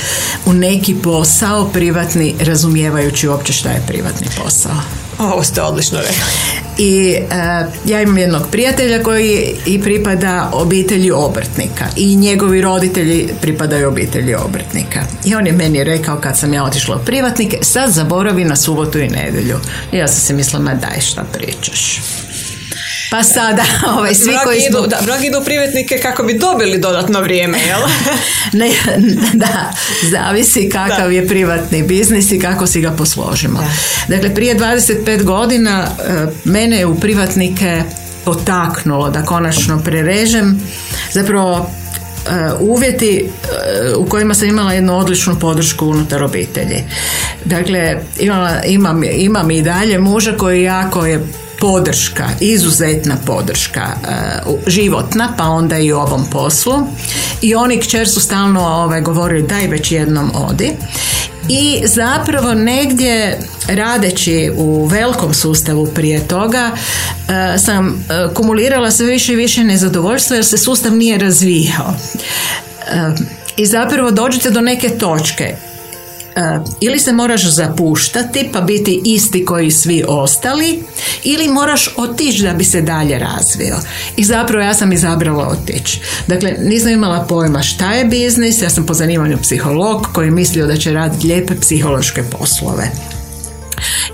u 0.45 0.53
neki 0.53 0.95
posao 0.95 1.69
privatni 1.73 2.35
razumijevajući 2.39 3.27
uopće 3.27 3.53
šta 3.53 3.69
je 3.69 3.83
privatni 3.87 4.27
posao. 4.43 4.75
Ovo 5.19 5.43
ste 5.43 5.61
odlično 5.61 5.99
rekli. 5.99 6.23
I 6.77 7.09
e, 7.09 7.25
ja 7.85 8.01
imam 8.01 8.17
jednog 8.17 8.41
prijatelja 8.51 9.03
koji 9.03 9.55
i 9.65 9.81
pripada 9.81 10.49
obitelji 10.53 11.11
obrtnika 11.11 11.85
i 11.95 12.15
njegovi 12.15 12.61
roditelji 12.61 13.29
pripadaju 13.41 13.87
obitelji 13.87 14.35
obrtnika. 14.35 15.03
I 15.25 15.35
on 15.35 15.47
je 15.47 15.53
meni 15.53 15.83
rekao 15.83 16.17
kad 16.17 16.37
sam 16.37 16.53
ja 16.53 16.63
otišla 16.63 16.95
u 16.95 17.05
privatnike, 17.05 17.57
sad 17.61 17.91
zaboravi 17.91 18.43
na 18.43 18.55
subotu 18.55 18.99
i 18.99 19.09
nedjelju. 19.09 19.57
I 19.91 19.97
ja 19.97 20.07
sam 20.07 20.21
se 20.21 20.33
mislila, 20.33 20.63
ma 20.63 20.73
daj 20.73 21.01
šta 21.01 21.23
pričaš. 21.33 21.99
Pa 23.09 23.23
sada, 23.23 23.63
ovaj, 23.97 24.15
svi 24.15 24.33
koji 24.43 24.59
idu, 24.69 24.87
da, 24.87 25.25
idu 25.25 25.41
privatnike 25.45 25.97
kako 25.97 26.23
bi 26.23 26.33
dobili 26.33 26.77
dodatno 26.77 27.21
vrijeme, 27.21 27.57
jel? 27.59 27.79
ne, 28.61 28.71
da, 29.43 29.73
zavisi 30.11 30.69
kakav 30.69 31.11
je 31.11 31.27
privatni 31.27 31.83
biznis 31.83 32.31
i 32.31 32.39
kako 32.39 32.67
si 32.67 32.81
ga 32.81 32.91
posložimo. 32.91 33.63
Dakle, 34.07 34.35
prije 34.35 34.57
25 34.57 35.23
godina 35.23 35.87
e, 35.87 36.25
mene 36.43 36.77
je 36.77 36.85
u 36.85 36.99
privatnike 36.99 37.83
potaknulo 38.25 39.09
da 39.09 39.23
konačno 39.23 39.81
prerežem. 39.83 40.61
Zapravo, 41.11 41.71
e, 42.29 42.53
uvjeti 42.59 43.25
e, 43.25 43.95
u 43.95 44.05
kojima 44.05 44.33
sam 44.33 44.47
imala 44.47 44.73
jednu 44.73 44.97
odličnu 44.97 45.39
podršku 45.39 45.87
unutar 45.87 46.23
obitelji. 46.23 46.83
Dakle, 47.45 47.97
imala, 48.19 48.61
imam, 48.65 49.03
imam 49.03 49.51
i 49.51 49.61
dalje 49.61 49.99
muža 49.99 50.31
koji 50.37 50.63
jako 50.63 51.05
je 51.05 51.27
podrška, 51.59 52.29
izuzetna 52.39 53.15
podrška 53.25 53.81
e, 53.81 54.09
životna, 54.67 55.33
pa 55.37 55.43
onda 55.43 55.77
i 55.77 55.91
u 55.91 55.97
ovom 55.97 56.25
poslu. 56.31 56.73
I 57.41 57.55
oni 57.55 57.79
kćer 57.79 58.09
su 58.09 58.19
stalno 58.19 58.61
ovaj, 58.61 59.01
govorili 59.01 59.47
daj 59.47 59.67
već 59.67 59.91
jednom 59.91 60.31
odi. 60.35 60.71
I 61.49 61.81
zapravo 61.85 62.53
negdje 62.53 63.39
radeći 63.67 64.51
u 64.57 64.85
velikom 64.85 65.33
sustavu 65.33 65.87
prije 65.87 66.27
toga 66.27 66.71
e, 66.71 67.57
sam 67.57 67.87
e, 67.87 68.33
kumulirala 68.33 68.91
sve 68.91 69.05
više 69.05 69.33
i 69.33 69.35
više 69.35 69.63
nezadovoljstva 69.63 70.35
jer 70.35 70.45
se 70.45 70.57
sustav 70.57 70.93
nije 70.93 71.17
razvijao. 71.17 71.93
I 73.57 73.65
zapravo 73.65 74.11
dođete 74.11 74.49
do 74.49 74.61
neke 74.61 74.89
točke 74.89 75.55
ili 76.79 76.99
se 76.99 77.13
moraš 77.13 77.45
zapuštati 77.45 78.49
pa 78.53 78.61
biti 78.61 79.01
isti 79.05 79.45
koji 79.45 79.71
svi 79.71 80.03
ostali 80.07 80.83
ili 81.23 81.47
moraš 81.47 81.89
otići 81.97 82.43
da 82.43 82.53
bi 82.53 82.63
se 82.63 82.81
dalje 82.81 83.19
razvio. 83.19 83.75
I 84.17 84.23
zapravo 84.23 84.63
ja 84.63 84.73
sam 84.73 84.93
izabrala 84.93 85.47
otići. 85.47 86.01
Dakle, 86.27 86.55
nisam 86.59 86.91
imala 86.91 87.25
pojma 87.29 87.63
šta 87.63 87.93
je 87.93 88.05
biznis, 88.05 88.61
ja 88.61 88.69
sam 88.69 88.85
po 88.85 88.93
zanimanju 88.93 89.37
psiholog 89.41 90.07
koji 90.13 90.27
je 90.27 90.31
mislio 90.31 90.67
da 90.67 90.77
će 90.77 90.93
raditi 90.93 91.27
lijepe 91.27 91.55
psihološke 91.59 92.23
poslove. 92.23 93.16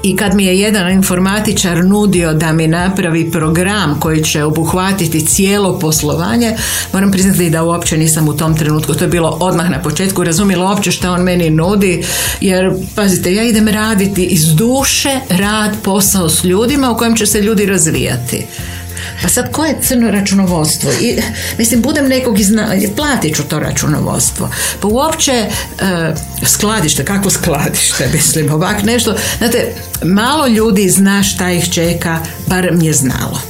I 0.03 0.15
kad 0.15 0.35
mi 0.35 0.45
je 0.45 0.59
jedan 0.59 0.91
informatičar 0.91 1.85
nudio 1.85 2.33
da 2.33 2.53
mi 2.53 2.67
napravi 2.67 3.31
program 3.31 3.99
koji 3.99 4.23
će 4.23 4.43
obuhvatiti 4.43 5.25
cijelo 5.25 5.79
poslovanje, 5.79 6.55
moram 6.93 7.11
priznati 7.11 7.49
da 7.49 7.63
uopće 7.63 7.97
nisam 7.97 8.27
u 8.27 8.37
tom 8.37 8.57
trenutku, 8.57 8.93
to 8.93 9.03
je 9.03 9.09
bilo 9.09 9.37
odmah 9.39 9.69
na 9.69 9.81
početku, 9.81 10.23
razumjela 10.23 10.69
uopće 10.69 10.91
što 10.91 11.11
on 11.11 11.21
meni 11.21 11.49
nudi, 11.49 12.03
jer 12.41 12.73
pazite, 12.95 13.33
ja 13.33 13.43
idem 13.43 13.67
raditi 13.67 14.25
iz 14.25 14.55
duše 14.55 15.19
rad, 15.29 15.71
posao 15.83 16.29
s 16.29 16.43
ljudima 16.43 16.91
u 16.91 16.97
kojem 16.97 17.15
će 17.15 17.25
se 17.25 17.41
ljudi 17.41 17.65
razvijati. 17.65 18.45
Pa 19.21 19.29
sad 19.29 19.51
ko 19.51 19.65
je 19.65 19.75
crno 19.81 20.11
računovodstvo? 20.11 20.91
I, 21.01 21.21
mislim, 21.57 21.81
budem 21.81 22.07
nekog 22.07 22.39
izna... 22.39 22.71
platit 22.95 23.35
ću 23.35 23.43
to 23.43 23.59
računovodstvo. 23.59 24.49
Pa 24.79 24.87
uopće 24.87 25.31
e, 25.31 25.49
skladište, 26.45 27.05
kako 27.05 27.29
skladište, 27.29 28.09
mislim, 28.13 28.51
ovak 28.51 28.83
nešto. 28.83 29.15
Znate, 29.37 29.75
malo 30.03 30.47
ljudi 30.47 30.89
zna 30.89 31.23
šta 31.23 31.51
ih 31.51 31.69
čeka, 31.71 32.19
bar 32.47 32.69
mi 32.71 32.85
je 32.85 32.93
znalo 32.93 33.41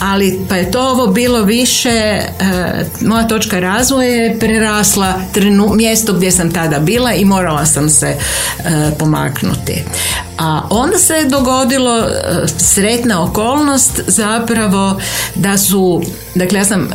ali 0.00 0.40
pa 0.48 0.56
je 0.56 0.70
to 0.70 0.90
ovo 0.90 1.06
bilo 1.06 1.42
više 1.42 1.90
e, 1.90 2.30
moja 3.00 3.28
točka 3.28 3.60
razvoja 3.60 4.08
je 4.08 4.38
prerasla 4.38 5.14
trenu, 5.32 5.74
mjesto 5.74 6.12
gdje 6.12 6.30
sam 6.30 6.52
tada 6.52 6.78
bila 6.78 7.12
i 7.12 7.24
morala 7.24 7.66
sam 7.66 7.90
se 7.90 8.06
e, 8.06 8.16
pomaknuti. 8.98 9.84
A 10.38 10.62
onda 10.70 10.98
se 10.98 11.14
je 11.14 11.24
dogodilo 11.24 11.98
e, 11.98 12.08
sretna 12.58 13.22
okolnost 13.22 14.00
zapravo 14.06 15.00
da 15.34 15.58
su 15.58 16.02
dakle 16.34 16.58
ja 16.58 16.64
sam 16.64 16.90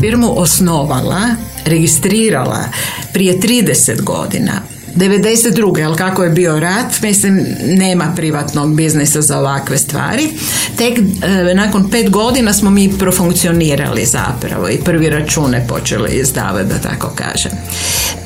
firmu 0.00 0.40
osnovala 0.40 1.20
registrirala 1.64 2.64
prije 3.12 3.40
30 3.40 4.02
godina 4.02 4.75
92. 4.96 5.86
ali 5.86 5.96
kako 5.96 6.24
je 6.24 6.30
bio 6.30 6.60
rat, 6.60 7.02
mislim, 7.02 7.46
nema 7.66 8.12
privatnog 8.16 8.74
biznisa 8.74 9.22
za 9.22 9.38
ovakve 9.38 9.78
stvari. 9.78 10.28
Tek 10.76 10.98
e, 10.98 11.54
nakon 11.54 11.90
pet 11.90 12.10
godina 12.10 12.52
smo 12.52 12.70
mi 12.70 12.98
profunkcionirali 12.98 14.06
zapravo 14.06 14.68
i 14.68 14.78
prvi 14.84 15.10
račune 15.10 15.66
počeli 15.68 16.10
izdavati, 16.12 16.68
da 16.68 16.78
tako 16.78 17.12
kažem. 17.14 17.52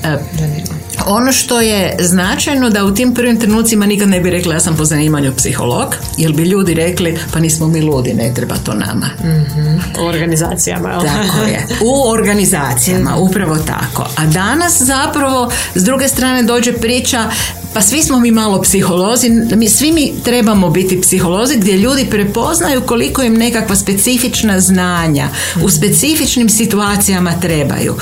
E, 0.04 0.16
ono 1.06 1.32
što 1.32 1.60
je 1.60 1.96
značajno 2.00 2.70
da 2.70 2.84
u 2.84 2.94
tim 2.94 3.14
prvim 3.14 3.40
trenucima 3.40 3.86
nikad 3.86 4.08
ne 4.08 4.20
bi 4.20 4.30
rekla 4.30 4.54
ja 4.54 4.60
sam 4.60 4.76
po 4.76 4.84
zanimanju 4.84 5.32
psiholog, 5.36 5.94
jer 6.16 6.32
bi 6.32 6.42
ljudi 6.42 6.74
rekli 6.74 7.18
pa 7.32 7.38
nismo 7.38 7.66
mi 7.66 7.82
ludi, 7.82 8.14
ne 8.14 8.34
treba 8.34 8.54
to 8.64 8.74
nama. 8.74 9.06
mm 9.24 9.80
U 10.00 10.06
organizacijama. 10.06 11.00
Tako 11.00 11.42
je. 11.42 11.66
U 11.80 12.10
organizacijama, 12.10 13.16
upravo 13.16 13.56
tako. 13.56 14.06
A 14.16 14.26
danas 14.26 14.82
zapravo 14.82 15.50
s 15.74 15.84
druge 15.84 16.08
strane 16.08 16.42
dođe 16.42 16.72
priča 16.72 17.30
pa 17.74 17.80
svi 17.80 18.02
smo 18.02 18.20
mi 18.20 18.30
malo 18.30 18.62
psiholozi, 18.62 19.30
mi, 19.30 19.68
svi 19.68 19.92
mi 19.92 20.12
trebamo 20.24 20.70
biti 20.70 21.00
psiholozi 21.00 21.56
gdje 21.56 21.76
ljudi 21.76 22.06
prepoznaju 22.10 22.80
koliko 22.80 23.22
im 23.22 23.34
nekakva 23.34 23.76
specifična 23.76 24.60
znanja 24.60 25.28
u 25.62 25.70
specifičnim 25.70 26.48
situacijama 26.48 27.32
trebaju. 27.40 27.94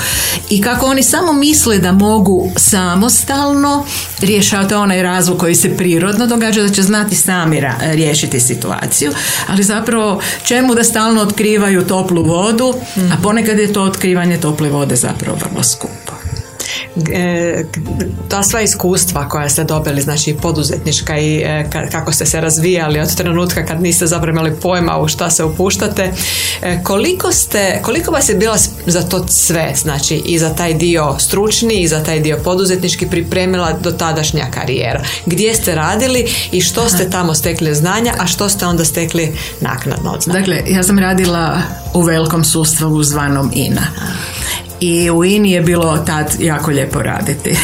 I 0.49 0.61
kako 0.61 0.85
oni 0.85 1.03
samo 1.03 1.33
misle 1.33 1.77
da 1.77 1.91
mogu 1.91 2.51
samostalno 2.89 3.85
rješavati 4.21 4.73
onaj 4.73 5.03
razvoj 5.03 5.37
koji 5.37 5.55
se 5.55 5.77
prirodno 5.77 6.27
događa, 6.27 6.61
da 6.61 6.69
će 6.69 6.81
znati 6.81 7.15
sami 7.15 7.61
riješiti 7.81 8.39
situaciju, 8.39 9.11
ali 9.47 9.63
zapravo 9.63 10.21
čemu 10.43 10.75
da 10.75 10.83
stalno 10.83 11.21
otkrivaju 11.21 11.87
toplu 11.87 12.23
vodu, 12.23 12.73
a 12.95 13.21
ponekad 13.23 13.59
je 13.59 13.73
to 13.73 13.83
otkrivanje 13.83 14.37
tople 14.37 14.69
vode 14.69 14.95
zapravo 14.95 15.37
vrlo 15.37 15.63
skupo. 15.63 16.08
E, 17.13 17.63
ta 18.29 18.43
sva 18.43 18.61
iskustva 18.61 19.29
koja 19.29 19.49
ste 19.49 19.63
dobili, 19.63 20.01
znači 20.01 20.35
poduzetnička 20.41 21.17
i 21.17 21.35
e, 21.37 21.69
kako 21.91 22.11
ste 22.11 22.25
se 22.25 22.41
razvijali 22.41 22.99
od 22.99 23.15
trenutka 23.15 23.65
kad 23.65 23.81
niste 23.81 24.07
zapravo 24.07 24.31
imali 24.31 24.55
pojma 24.61 24.99
u 24.99 25.07
šta 25.07 25.29
se 25.29 25.43
upuštate, 25.43 26.11
e, 26.61 26.83
koliko 26.83 27.31
ste, 27.31 27.79
koliko 27.83 28.11
vas 28.11 28.29
je 28.29 28.35
bila 28.35 28.57
za 28.85 29.01
to 29.01 29.27
sve, 29.27 29.73
znači 29.75 30.15
i 30.15 30.39
za 30.39 30.55
taj 30.55 30.73
dio 30.73 31.15
stručni 31.19 31.81
i 31.81 31.87
za 31.87 32.03
taj 32.03 32.19
dio 32.19 32.39
poduzetnički 32.43 33.07
pripremila 33.07 33.73
do 33.73 33.91
tadašnja 33.91 34.45
karijera? 34.51 35.01
Gdje 35.25 35.55
ste 35.55 35.75
radili 35.75 36.31
i 36.51 36.61
što 36.61 36.89
ste 36.89 37.09
tamo 37.09 37.33
stekli 37.33 37.75
znanja, 37.75 38.13
a 38.19 38.27
što 38.27 38.49
ste 38.49 38.65
onda 38.65 38.85
stekli 38.85 39.37
naknadno 39.61 40.11
od 40.11 40.21
znanja? 40.21 40.39
Dakle, 40.39 40.63
ja 40.67 40.83
sam 40.83 40.99
radila 40.99 41.57
u 41.93 42.01
velikom 42.01 42.43
sustavu 42.43 43.03
zvanom 43.03 43.51
INA 43.53 43.87
i 44.79 45.09
u 45.09 45.25
INI 45.25 45.51
je 45.51 45.61
bilo 45.61 45.97
tad 45.97 46.35
jako 46.39 46.71
lijepo 46.71 47.01
raditi. 47.01 47.57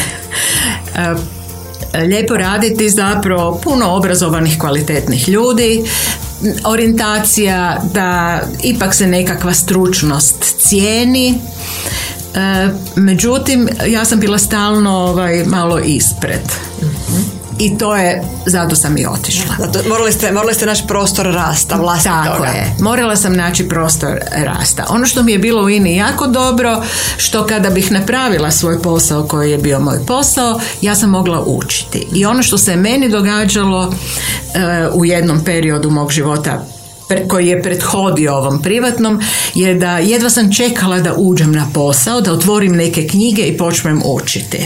E, 1.92 2.00
lijepo 2.00 2.36
raditi 2.36 2.90
zapravo 2.90 3.60
puno 3.64 3.96
obrazovanih 3.96 4.58
kvalitetnih 4.58 5.28
ljudi, 5.28 5.84
orijentacija 6.64 7.82
da 7.94 8.40
ipak 8.62 8.94
se 8.94 9.06
nekakva 9.06 9.54
stručnost 9.54 10.56
cijeni, 10.58 11.28
e, 12.34 12.68
međutim 12.96 13.68
ja 13.86 14.04
sam 14.04 14.20
bila 14.20 14.38
stalno 14.38 14.90
ovaj, 14.90 15.44
malo 15.44 15.78
ispred. 15.78 16.42
I 17.58 17.78
to 17.78 17.96
je, 17.96 18.22
zato 18.46 18.76
sam 18.76 18.98
i 18.98 19.06
otišla. 19.06 19.54
Zato, 19.58 19.88
morali, 19.88 20.12
ste, 20.12 20.32
morali 20.32 20.54
ste 20.54 20.66
naći 20.66 20.82
prostor 20.86 21.26
rasta, 21.26 21.76
vlastitoga. 21.76 22.24
Tako 22.24 22.44
je, 22.44 22.74
morala 22.80 23.16
sam 23.16 23.36
naći 23.36 23.68
prostor 23.68 24.18
rasta. 24.32 24.86
Ono 24.88 25.06
što 25.06 25.22
mi 25.22 25.32
je 25.32 25.38
bilo 25.38 25.62
u 25.62 25.70
INI 25.70 25.96
jako 25.96 26.26
dobro, 26.26 26.82
što 27.16 27.46
kada 27.46 27.70
bih 27.70 27.92
napravila 27.92 28.50
svoj 28.50 28.82
posao 28.82 29.26
koji 29.26 29.50
je 29.50 29.58
bio 29.58 29.80
moj 29.80 29.98
posao, 30.06 30.60
ja 30.80 30.94
sam 30.94 31.10
mogla 31.10 31.44
učiti. 31.46 32.06
I 32.12 32.26
ono 32.26 32.42
što 32.42 32.58
se 32.58 32.76
meni 32.76 33.08
događalo 33.08 33.94
e, 34.54 34.88
u 34.92 35.04
jednom 35.04 35.44
periodu 35.44 35.90
mog 35.90 36.12
života 36.12 36.64
koji 37.28 37.46
je 37.46 37.62
prethodio 37.62 38.36
ovom 38.36 38.62
privatnom 38.62 39.20
je 39.54 39.74
da 39.74 39.98
jedva 39.98 40.30
sam 40.30 40.52
čekala 40.52 41.00
da 41.00 41.14
uđem 41.16 41.52
na 41.52 41.68
posao, 41.74 42.20
da 42.20 42.32
otvorim 42.32 42.72
neke 42.72 43.06
knjige 43.06 43.42
i 43.42 43.56
počnem 43.56 44.02
učiti. 44.04 44.58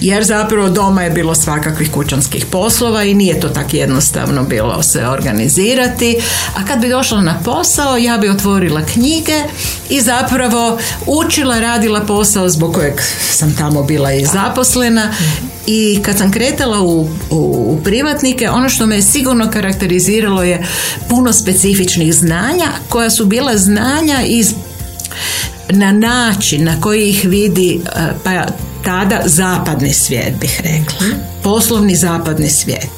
Jer 0.00 0.24
zapravo 0.24 0.68
doma 0.68 1.02
je 1.02 1.10
bilo 1.10 1.34
svakakvih 1.34 1.90
kućanskih 1.90 2.46
poslova 2.46 3.04
i 3.04 3.14
nije 3.14 3.40
to 3.40 3.48
tako 3.48 3.76
jednostavno 3.76 4.42
bilo 4.42 4.82
se 4.82 5.06
organizirati. 5.06 6.16
A 6.56 6.66
kad 6.66 6.80
bi 6.80 6.88
došla 6.88 7.20
na 7.20 7.40
posao, 7.44 7.96
ja 7.96 8.18
bi 8.18 8.28
otvorila 8.28 8.82
knjige 8.82 9.42
i 9.88 10.00
zapravo 10.00 10.78
učila, 11.06 11.60
radila 11.60 12.00
posao 12.00 12.48
zbog 12.48 12.74
kojeg 12.74 12.94
sam 13.30 13.54
tamo 13.56 13.82
bila 13.82 14.12
i 14.12 14.26
zaposlena 14.26 15.14
i 15.66 16.02
kad 16.02 16.18
sam 16.18 16.32
kretala 16.32 16.80
u, 16.80 17.08
u, 17.30 17.78
privatnike, 17.84 18.50
ono 18.50 18.68
što 18.68 18.86
me 18.86 18.96
je 18.96 19.02
sigurno 19.02 19.50
karakteriziralo 19.50 20.42
je 20.42 20.66
puno 21.08 21.32
specifičnih 21.74 22.14
znanja 22.14 22.68
koja 22.88 23.10
su 23.10 23.24
bila 23.24 23.56
znanja 23.56 24.22
iz 24.26 24.54
na 25.70 25.92
način 25.92 26.64
na 26.64 26.80
koji 26.80 27.08
ih 27.08 27.24
vidi 27.24 27.80
e, 27.86 28.12
pa 28.24 28.46
tada 28.84 29.22
zapadni 29.24 29.92
svijet 29.92 30.34
bih 30.40 30.60
rekla. 30.64 31.06
Poslovni 31.42 31.96
zapadni 31.96 32.48
svijet. 32.50 32.90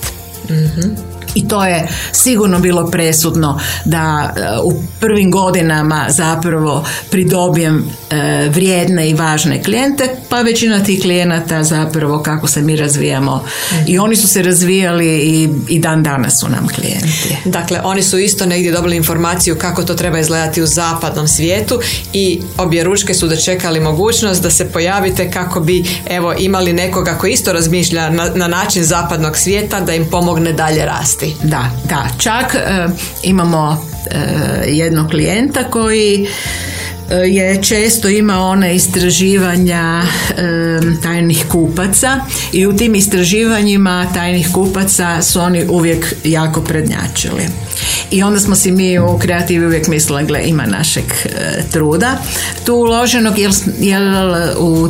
mm 0.51 1.16
i 1.37 1.49
to 1.49 1.65
je 1.65 1.89
sigurno 2.13 2.59
bilo 2.59 2.91
presudno 2.91 3.61
da 3.85 4.35
e, 4.37 4.41
u 4.65 4.83
prvim 5.01 5.31
godinama 5.31 6.07
zapravo 6.09 6.85
pridobijem 7.11 7.85
e, 8.11 8.49
vrijedne 8.49 9.11
i 9.11 9.15
važne 9.15 9.63
klijente, 9.63 10.09
pa 10.29 10.41
većina 10.41 10.85
tih 10.85 11.03
klijenata 11.03 11.63
zapravo 11.63 12.23
kako 12.23 12.47
se 12.47 12.63
mi 12.63 12.77
razvijamo 12.77 13.45
i 13.87 13.99
oni 13.99 14.17
su 14.17 14.29
se 14.29 14.43
razvijali 14.43 15.07
i, 15.07 15.49
i 15.69 15.79
dan 15.79 16.03
danas 16.03 16.41
su 16.41 16.49
nam 16.49 16.69
klijenti. 16.69 17.37
Dakle, 17.45 17.81
oni 17.85 18.03
su 18.03 18.19
isto 18.19 18.47
negdje 18.47 18.73
dobili 18.73 18.97
informaciju 18.97 19.57
kako 19.59 19.83
to 19.83 19.95
treba 19.95 20.19
izgledati 20.19 20.63
u 20.63 20.67
zapadnom 20.67 21.29
svijetu 21.29 21.81
i 22.13 22.41
obje 22.59 22.85
ručke 22.85 23.15
su 23.15 23.29
dočekali 23.29 23.81
mogućnost 23.81 24.43
da 24.43 24.51
se 24.51 24.69
pojavite 24.73 25.31
kako 25.31 25.61
bi 25.61 25.85
evo 26.11 26.35
imali 26.39 26.73
nekoga 26.73 27.19
koji 27.19 27.33
isto 27.33 27.53
razmišlja 27.53 28.11
na, 28.11 28.31
na 28.35 28.49
način 28.49 28.85
zapadnog 28.85 29.37
svijeta 29.37 29.81
da 29.81 29.95
im 29.95 30.07
pomogne 30.11 30.53
dalje 30.53 30.85
rasti. 30.85 31.26
Da, 31.43 31.71
da. 31.89 32.09
Čak 32.19 32.55
e, 32.55 32.89
imamo 33.23 33.87
e, 34.11 34.19
jednog 34.67 35.11
klijenta 35.11 35.65
koji 35.65 36.27
e, 37.11 37.15
je 37.15 37.63
često 37.63 38.09
imao 38.09 38.51
one 38.51 38.75
istraživanja 38.75 40.03
tajnih 41.03 41.45
kupaca 41.49 42.21
i 42.53 42.67
u 42.67 42.77
tim 42.77 42.95
istraživanjima 42.95 44.07
tajnih 44.15 44.49
kupaca 44.53 45.23
su 45.23 45.41
oni 45.41 45.65
uvijek 45.69 46.15
jako 46.25 46.61
prednjačili. 46.61 47.43
I 48.11 48.23
onda 48.23 48.41
smo 48.41 48.57
si 48.57 48.73
mi 48.73 48.99
u 48.99 49.19
kreativi 49.19 49.67
uvijek 49.67 49.89
mislili, 49.89 50.27
gle, 50.27 50.43
ima 50.45 50.67
našeg 50.67 51.05
truda 51.73 52.19
tu 52.65 52.75
uloženog, 52.75 53.39
jer, 53.39 53.51
jer 53.81 54.03
u 54.59 54.89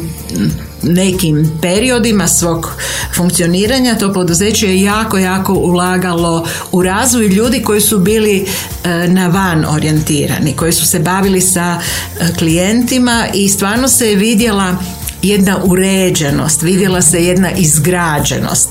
nekim 0.86 1.58
periodima 1.62 2.28
svog 2.28 2.72
funkcioniranja 3.16 3.98
to 3.98 4.12
poduzeće 4.12 4.66
je 4.66 4.82
jako, 4.82 5.18
jako 5.18 5.52
ulagalo 5.52 6.46
u 6.72 6.82
razvoj 6.82 7.26
ljudi 7.26 7.62
koji 7.62 7.80
su 7.80 7.98
bili 7.98 8.46
e, 8.84 9.08
na 9.08 9.28
van 9.28 9.64
orijentirani, 9.68 10.56
koji 10.56 10.72
su 10.72 10.86
se 10.86 10.98
bavili 10.98 11.40
sa 11.40 11.80
e, 11.80 12.26
klijentima 12.38 13.26
i 13.34 13.48
stvarno 13.48 13.88
se 13.88 14.10
je 14.10 14.16
vidjela 14.16 14.76
jedna 15.22 15.58
uređenost, 15.64 16.62
vidjela 16.62 17.02
se 17.02 17.24
jedna 17.24 17.50
izgrađenost. 17.50 18.70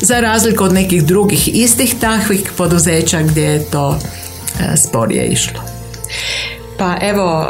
Za 0.00 0.20
razliku 0.20 0.64
od 0.64 0.72
nekih 0.72 1.04
drugih 1.04 1.48
istih 1.54 1.94
takvih 2.00 2.52
poduzeća 2.56 3.22
gdje 3.22 3.42
je 3.42 3.64
to 3.64 3.98
e, 4.60 4.76
sporije 4.76 5.26
išlo. 5.26 5.60
Pa 6.78 6.96
evo, 7.00 7.46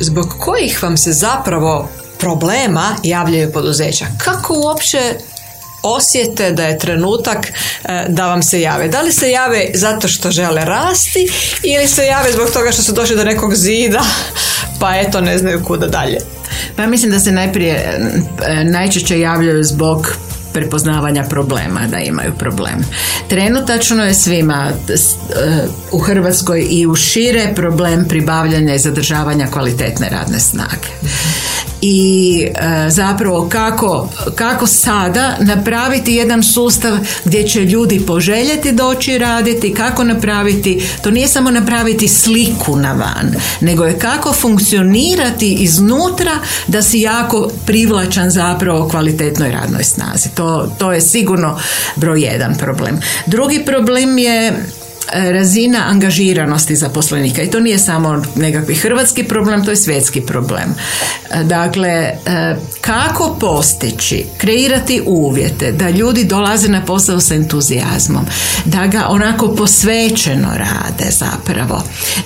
zbog 0.00 0.34
kojih 0.38 0.82
vam 0.82 0.96
se 0.96 1.12
zapravo 1.12 1.88
problema 2.20 2.96
javljaju 3.02 3.52
poduzeća? 3.52 4.06
Kako 4.18 4.54
uopće 4.54 4.98
osjete 5.82 6.52
da 6.52 6.64
je 6.64 6.78
trenutak 6.78 7.46
e, 7.46 8.04
da 8.08 8.26
vam 8.26 8.42
se 8.42 8.60
jave. 8.60 8.88
Da 8.88 9.00
li 9.00 9.12
se 9.12 9.30
jave 9.30 9.66
zato 9.74 10.08
što 10.08 10.30
žele 10.30 10.64
rasti 10.64 11.32
ili 11.62 11.88
se 11.88 12.04
jave 12.04 12.32
zbog 12.32 12.50
toga 12.50 12.72
što 12.72 12.82
su 12.82 12.92
došli 12.92 13.16
do 13.16 13.24
nekog 13.24 13.54
zida 13.54 14.02
pa 14.80 14.96
eto 14.96 15.20
ne 15.20 15.38
znaju 15.38 15.64
kuda 15.64 15.86
dalje? 15.86 16.18
Pa 16.76 16.86
mislim 16.86 17.10
da 17.10 17.20
se 17.20 17.32
najprije 17.32 17.74
e, 17.74 18.64
najčešće 18.64 19.20
javljaju 19.20 19.64
zbog 19.64 20.16
prepoznavanja 20.52 21.24
problema, 21.24 21.80
da 21.90 21.98
imaju 21.98 22.32
problem. 22.38 22.84
Trenutačno 23.28 24.04
je 24.04 24.14
svima 24.14 24.70
e, 24.88 24.94
u 25.92 25.98
Hrvatskoj 25.98 26.66
i 26.70 26.86
u 26.86 26.94
šire 26.94 27.52
problem 27.56 28.04
pribavljanja 28.08 28.74
i 28.74 28.78
zadržavanja 28.78 29.46
kvalitetne 29.46 30.08
radne 30.08 30.40
snage 30.40 30.88
i 31.80 32.42
e, 32.44 32.90
zapravo 32.90 33.48
kako, 33.48 34.08
kako 34.34 34.66
sada 34.66 35.36
napraviti 35.40 36.14
jedan 36.14 36.42
sustav 36.42 36.98
gdje 37.24 37.48
će 37.48 37.64
ljudi 37.64 38.00
poželjeti 38.06 38.72
doći 38.72 39.18
raditi, 39.18 39.74
kako 39.74 40.04
napraviti, 40.04 40.88
to 41.02 41.10
nije 41.10 41.28
samo 41.28 41.50
napraviti 41.50 42.08
sliku 42.08 42.76
na 42.76 42.92
van, 42.92 43.34
nego 43.60 43.84
je 43.84 43.98
kako 43.98 44.32
funkcionirati 44.32 45.54
iznutra 45.54 46.32
da 46.66 46.82
si 46.82 47.00
jako 47.00 47.50
privlačan 47.66 48.30
zapravo 48.30 48.88
kvalitetnoj 48.88 49.50
radnoj 49.50 49.84
snazi. 49.84 50.28
To, 50.34 50.72
to 50.78 50.92
je 50.92 51.00
sigurno 51.00 51.58
broj 51.96 52.22
jedan 52.22 52.54
problem. 52.54 53.00
Drugi 53.26 53.64
problem 53.64 54.18
je 54.18 54.64
razina 55.12 55.84
angažiranosti 55.88 56.76
zaposlenika 56.76 57.42
i 57.42 57.50
to 57.50 57.60
nije 57.60 57.78
samo 57.78 58.22
nekakvi 58.36 58.74
hrvatski 58.74 59.24
problem, 59.24 59.64
to 59.64 59.70
je 59.70 59.76
svjetski 59.76 60.20
problem. 60.20 60.74
Dakle, 61.44 61.88
e, 61.88 62.16
kako 62.80 63.36
postići, 63.40 64.24
kreirati 64.38 65.02
uvjete 65.06 65.72
da 65.72 65.90
ljudi 65.90 66.24
dolaze 66.24 66.68
na 66.68 66.84
posao 66.84 67.20
sa 67.20 67.34
entuzijazmom, 67.34 68.26
da 68.64 68.86
ga 68.86 69.06
onako 69.08 69.54
posvećeno 69.54 70.48
rade 70.48 71.10
zapravo 71.10 71.82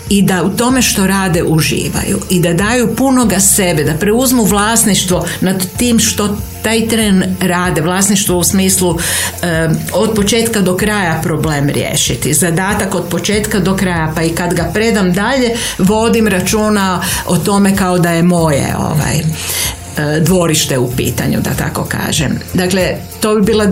i 0.09 0.23
da 0.23 0.43
u 0.43 0.51
tome 0.51 0.83
što 0.83 1.07
rade 1.07 1.43
uživaju 1.43 2.21
i 2.31 2.41
da 2.41 2.53
daju 2.53 2.97
punoga 2.97 3.41
sebe, 3.41 3.85
da 3.85 3.95
preuzmu 3.95 4.45
vlasništvo 4.45 5.27
nad 5.41 5.67
tim 5.77 5.99
što 5.99 6.37
taj 6.65 6.89
tren 6.89 7.37
rade, 7.41 7.81
vlasništvo 7.81 8.39
u 8.39 8.45
smislu 8.45 8.99
e, 9.43 9.69
od 9.93 10.15
početka 10.15 10.61
do 10.61 10.77
kraja 10.77 11.21
problem 11.23 11.69
riješiti. 11.69 12.35
Zadatak 12.35 12.95
od 12.95 13.05
početka 13.11 13.61
do 13.61 13.77
kraja, 13.77 14.13
pa 14.15 14.23
i 14.23 14.31
kad 14.31 14.55
ga 14.55 14.71
predam 14.75 15.13
dalje, 15.13 15.57
vodim 15.79 16.29
računa 16.29 17.03
o 17.27 17.37
tome 17.37 17.77
kao 17.77 17.99
da 17.99 18.11
je 18.11 18.23
moje 18.23 18.75
ovaj 18.79 19.19
e, 19.19 20.21
dvorište 20.21 20.79
u 20.79 20.93
pitanju, 20.97 21.41
da 21.41 21.51
tako 21.51 21.85
kažem. 21.85 22.39
Dakle, 22.55 22.97
to 23.21 23.35
bi 23.35 23.43
bila 23.43 23.67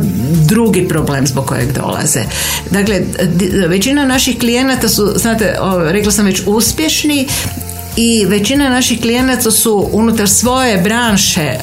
drugi 0.48 0.88
problem 0.88 1.26
zbog 1.26 1.46
kojeg 1.46 1.72
dolaze. 1.72 2.20
Dakle, 2.70 3.00
većina 3.68 4.04
naših 4.04 4.38
klijenata 4.38 4.88
su, 4.88 5.12
znate, 5.16 5.56
rekla 5.90 6.12
sam 6.12 6.26
već, 6.26 6.42
uspješni 6.46 7.28
i 7.96 8.24
većina 8.28 8.68
naših 8.68 9.00
klijenata 9.00 9.50
su 9.50 9.88
unutar 9.92 10.28
svoje 10.28 10.78
branše 10.78 11.40
e, 11.40 11.58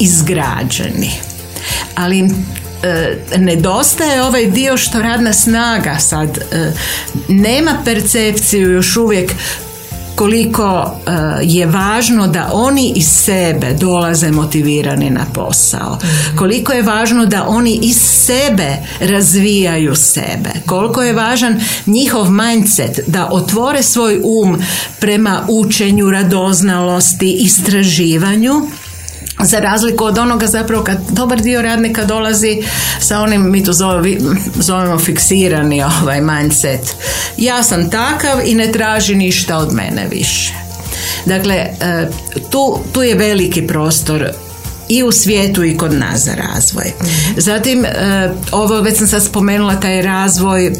izgrađeni. 0.00 1.10
Ali 1.94 2.20
e, 2.82 3.16
nedostaje 3.36 4.22
ovaj 4.22 4.46
dio 4.46 4.76
što 4.76 5.02
radna 5.02 5.32
snaga 5.32 5.98
sad 5.98 6.38
e, 6.38 6.72
nema 7.28 7.82
percepciju 7.84 8.70
još 8.70 8.96
uvijek 8.96 9.32
koliko 10.18 10.94
e, 11.06 11.10
je 11.42 11.66
važno 11.66 12.26
da 12.26 12.50
oni 12.52 12.92
iz 12.96 13.08
sebe 13.08 13.76
dolaze 13.80 14.30
motivirani 14.30 15.10
na 15.10 15.24
posao. 15.34 15.98
Mhm. 16.02 16.36
Koliko 16.36 16.72
je 16.72 16.82
važno 16.82 17.26
da 17.26 17.44
oni 17.48 17.78
iz 17.82 17.96
sebe 17.96 18.76
razvijaju 19.00 19.94
sebe. 19.94 20.50
Koliko 20.66 21.02
je 21.02 21.12
važan 21.12 21.60
njihov 21.86 22.30
mindset 22.30 23.00
da 23.06 23.28
otvore 23.30 23.82
svoj 23.82 24.20
um 24.24 24.58
prema 25.00 25.44
učenju, 25.48 26.10
radoznalosti, 26.10 27.32
istraživanju 27.32 28.62
za 29.42 29.58
razliku 29.58 30.04
od 30.04 30.18
onoga 30.18 30.46
zapravo 30.46 30.84
kad 30.84 30.98
dobar 31.10 31.40
dio 31.40 31.62
radnika 31.62 32.04
dolazi 32.04 32.62
sa 33.00 33.20
onim, 33.20 33.50
mi 33.50 33.64
to 33.64 33.72
zovemo 34.54 34.98
fiksirani 34.98 35.82
ovaj 35.82 36.20
mindset. 36.20 36.96
Ja 37.36 37.62
sam 37.62 37.90
takav 37.90 38.40
i 38.44 38.54
ne 38.54 38.72
traži 38.72 39.14
ništa 39.14 39.58
od 39.58 39.72
mene 39.72 40.08
više. 40.10 40.52
Dakle, 41.26 41.54
e, 41.54 42.08
tu, 42.50 42.80
tu 42.92 43.02
je 43.02 43.14
veliki 43.14 43.66
prostor 43.66 44.28
i 44.88 45.02
u 45.02 45.12
svijetu 45.12 45.64
i 45.64 45.76
kod 45.76 45.92
nas 45.92 46.20
za 46.20 46.34
razvoj. 46.34 46.92
Mhm. 47.02 47.40
Zatim, 47.40 47.84
e, 47.84 48.30
ovo 48.52 48.80
već 48.80 48.98
sam 48.98 49.06
sad 49.06 49.24
spomenula 49.24 49.80
taj 49.80 50.02
razvoj 50.02 50.72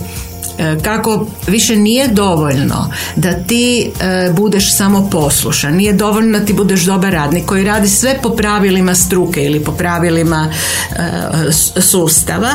kako 0.83 1.27
više 1.47 1.77
nije 1.77 2.09
dovoljno 2.09 2.91
da 3.17 3.33
ti 3.33 3.91
e, 4.01 4.31
budeš 4.33 4.77
samo 4.77 5.09
poslušan, 5.11 5.75
nije 5.75 5.93
dovoljno 5.93 6.39
da 6.39 6.45
ti 6.45 6.53
budeš 6.53 6.81
dobar 6.81 7.13
radnik 7.13 7.47
koji 7.47 7.65
radi 7.65 7.89
sve 7.89 8.19
po 8.23 8.31
pravilima 8.31 8.95
struke 8.95 9.45
ili 9.45 9.65
po 9.65 9.73
pravilima 9.73 10.53
e, 10.91 11.53
sustava, 11.81 12.51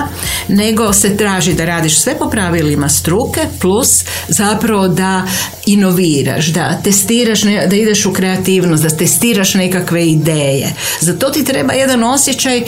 nego 0.48 0.94
se 0.94 1.18
traži 1.18 1.54
da 1.54 1.66
radiš 1.66 2.00
sve 2.00 2.18
po 2.18 2.30
pravilima 2.30 2.90
struke 2.90 3.42
plus 3.60 4.04
zapravo 4.28 4.88
da 4.88 5.28
inoviraš, 5.66 6.48
da 6.48 6.82
testiraš, 6.84 7.42
da 7.42 7.76
ideš 7.76 8.06
u 8.06 8.14
kreativnost, 8.14 8.84
da 8.84 8.90
testiraš 8.90 9.54
nekakve 9.54 10.08
ideje. 10.08 10.74
Za 11.02 11.14
to 11.14 11.30
ti 11.30 11.46
treba 11.46 11.74
jedan 11.74 12.04
osjećaj 12.04 12.64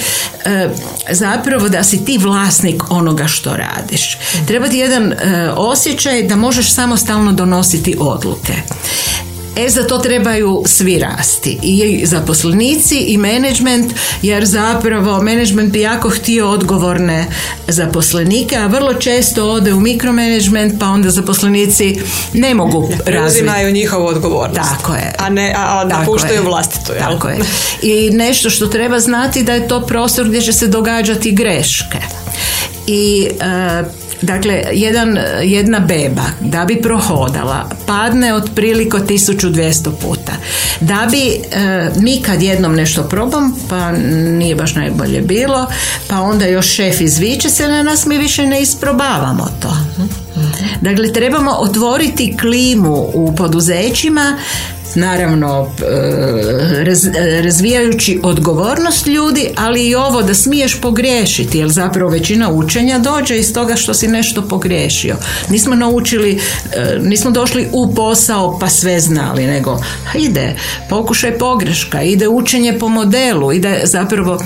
zapravo 1.09 1.69
da 1.69 1.83
si 1.83 2.05
ti 2.05 2.17
vlasnik 2.17 2.91
onoga 2.91 3.27
što 3.27 3.57
radiš. 3.57 4.17
Treba 4.47 4.67
ti 4.67 4.77
jedan 4.77 5.13
E, 5.24 5.24
osjećaj 5.55 6.23
da 6.23 6.35
možeš 6.35 6.73
samostalno 6.73 7.31
donositi 7.31 7.95
odluke. 7.99 8.53
E 9.57 9.69
za 9.69 9.87
to 9.87 9.97
trebaju 9.97 10.63
svi 10.65 10.99
rasti 10.99 11.59
i 11.63 12.05
zaposlenici 12.05 12.97
i 12.97 13.17
menadžment 13.17 13.93
jer 14.21 14.45
zapravo 14.45 15.21
menadžment 15.21 15.71
bi 15.71 15.81
jako 15.81 16.09
htio 16.09 16.49
odgovorne 16.49 17.25
zaposlenike 17.67 18.55
a 18.55 18.67
vrlo 18.67 18.93
često 18.93 19.51
ode 19.51 19.73
u 19.73 19.79
mikromanagement 19.79 20.79
pa 20.79 20.85
onda 20.85 21.09
zaposlenici 21.09 22.01
ne 22.33 22.53
mogu 22.53 22.89
razviti. 23.05 23.43
Uzimaju 23.43 23.71
njihovu 23.71 24.05
odgovornost. 24.05 24.69
Tako 24.77 24.93
je. 24.93 25.15
A 25.17 25.29
ne, 25.29 25.53
a 25.57 25.83
napuštaju 25.85 26.43
vlastitu. 26.43 26.91
Tako 26.99 27.29
je. 27.29 27.37
I 27.93 28.09
nešto 28.09 28.49
što 28.49 28.67
treba 28.67 28.99
znati 28.99 29.43
da 29.43 29.53
je 29.53 29.67
to 29.67 29.81
prostor 29.81 30.27
gdje 30.27 30.41
će 30.41 30.53
se 30.53 30.67
događati 30.67 31.31
greške. 31.31 31.99
I 32.87 33.27
e, 33.39 34.04
Dakle, 34.21 34.63
jedan, 34.71 35.17
jedna 35.43 35.79
beba 35.79 36.23
da 36.39 36.65
bi 36.65 36.81
prohodala 36.81 37.69
padne 37.85 38.33
otprilike 38.33 38.97
1200 38.97 39.91
puta. 40.01 40.31
Da 40.79 41.07
bi 41.11 41.27
e, 41.27 41.89
mi 41.95 42.21
kad 42.21 42.41
jednom 42.41 42.75
nešto 42.75 43.03
probam, 43.03 43.55
pa 43.69 43.91
nije 43.91 44.55
baš 44.55 44.75
najbolje 44.75 45.21
bilo, 45.21 45.67
pa 46.07 46.21
onda 46.21 46.45
još 46.45 46.67
šef 46.67 47.01
izviče 47.01 47.49
se 47.49 47.67
na 47.67 47.83
nas, 47.83 48.05
mi 48.05 48.17
više 48.17 48.47
ne 48.47 48.61
isprobavamo 48.61 49.47
to. 49.61 49.77
Dakle, 50.81 51.13
trebamo 51.13 51.51
otvoriti 51.51 52.37
klimu 52.37 53.07
u 53.13 53.35
poduzećima 53.35 54.37
naravno 54.95 55.67
e, 55.79 57.41
razvijajući 57.41 58.19
odgovornost 58.23 59.07
ljudi, 59.07 59.49
ali 59.55 59.87
i 59.87 59.95
ovo 59.95 60.21
da 60.21 60.33
smiješ 60.33 60.81
pogriješiti, 60.81 61.57
jer 61.57 61.69
zapravo 61.69 62.11
većina 62.11 62.51
učenja 62.51 62.99
dođe 62.99 63.37
iz 63.37 63.53
toga 63.53 63.75
što 63.75 63.93
si 63.93 64.07
nešto 64.07 64.47
pogriješio. 64.47 65.15
Nismo 65.49 65.75
naučili, 65.75 66.39
e, 66.73 66.99
nismo 67.01 67.31
došli 67.31 67.67
u 67.71 67.95
posao 67.95 68.59
pa 68.59 68.69
sve 68.69 68.99
znali, 68.99 69.47
nego 69.47 69.79
ide 70.15 70.55
pokušaj 70.89 71.37
pogreška, 71.37 72.01
ide 72.01 72.27
učenje 72.27 72.79
po 72.79 72.87
modelu, 72.87 73.53
ide 73.53 73.81
zapravo 73.83 74.39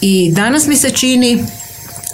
i 0.00 0.30
danas 0.32 0.66
mi 0.66 0.76
se 0.76 0.90
čini 0.90 1.44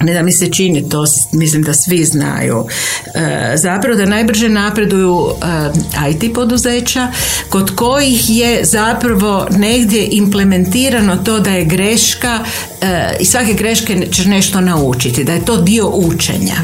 ne 0.01 0.15
da 0.15 0.23
mi 0.23 0.33
se 0.33 0.51
čini 0.51 0.89
to, 0.89 1.05
mislim 1.33 1.63
da 1.63 1.75
svi 1.75 2.05
znaju, 2.05 2.67
e, 3.15 3.53
zapravo 3.57 3.97
da 3.97 4.07
najbrže 4.07 4.49
napreduju 4.49 5.29
e, 5.31 6.11
IT 6.11 6.35
poduzeća 6.35 7.09
kod 7.49 7.77
kojih 7.77 8.31
je 8.31 8.65
zapravo 8.65 9.47
negdje 9.51 10.09
implementirano 10.11 11.17
to 11.17 11.41
da 11.41 11.51
je 11.51 11.65
greška 11.65 12.39
e, 12.81 13.17
i 13.21 13.25
svake 13.25 13.53
greške 13.53 14.07
će 14.13 14.29
nešto 14.29 14.61
naučiti, 14.61 15.25
da 15.25 15.33
je 15.33 15.45
to 15.45 15.57
dio 15.57 15.89
učenja. 15.89 16.57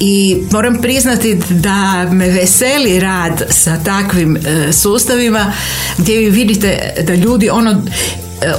I 0.00 0.36
moram 0.50 0.82
priznati 0.82 1.38
da 1.50 2.08
me 2.10 2.28
veseli 2.28 3.00
rad 3.00 3.42
sa 3.50 3.78
takvim 3.84 4.38
sustavima 4.72 5.52
gdje 5.98 6.18
vi 6.18 6.30
vidite 6.30 6.94
da 7.06 7.14
ljudi 7.14 7.50
ono 7.50 7.82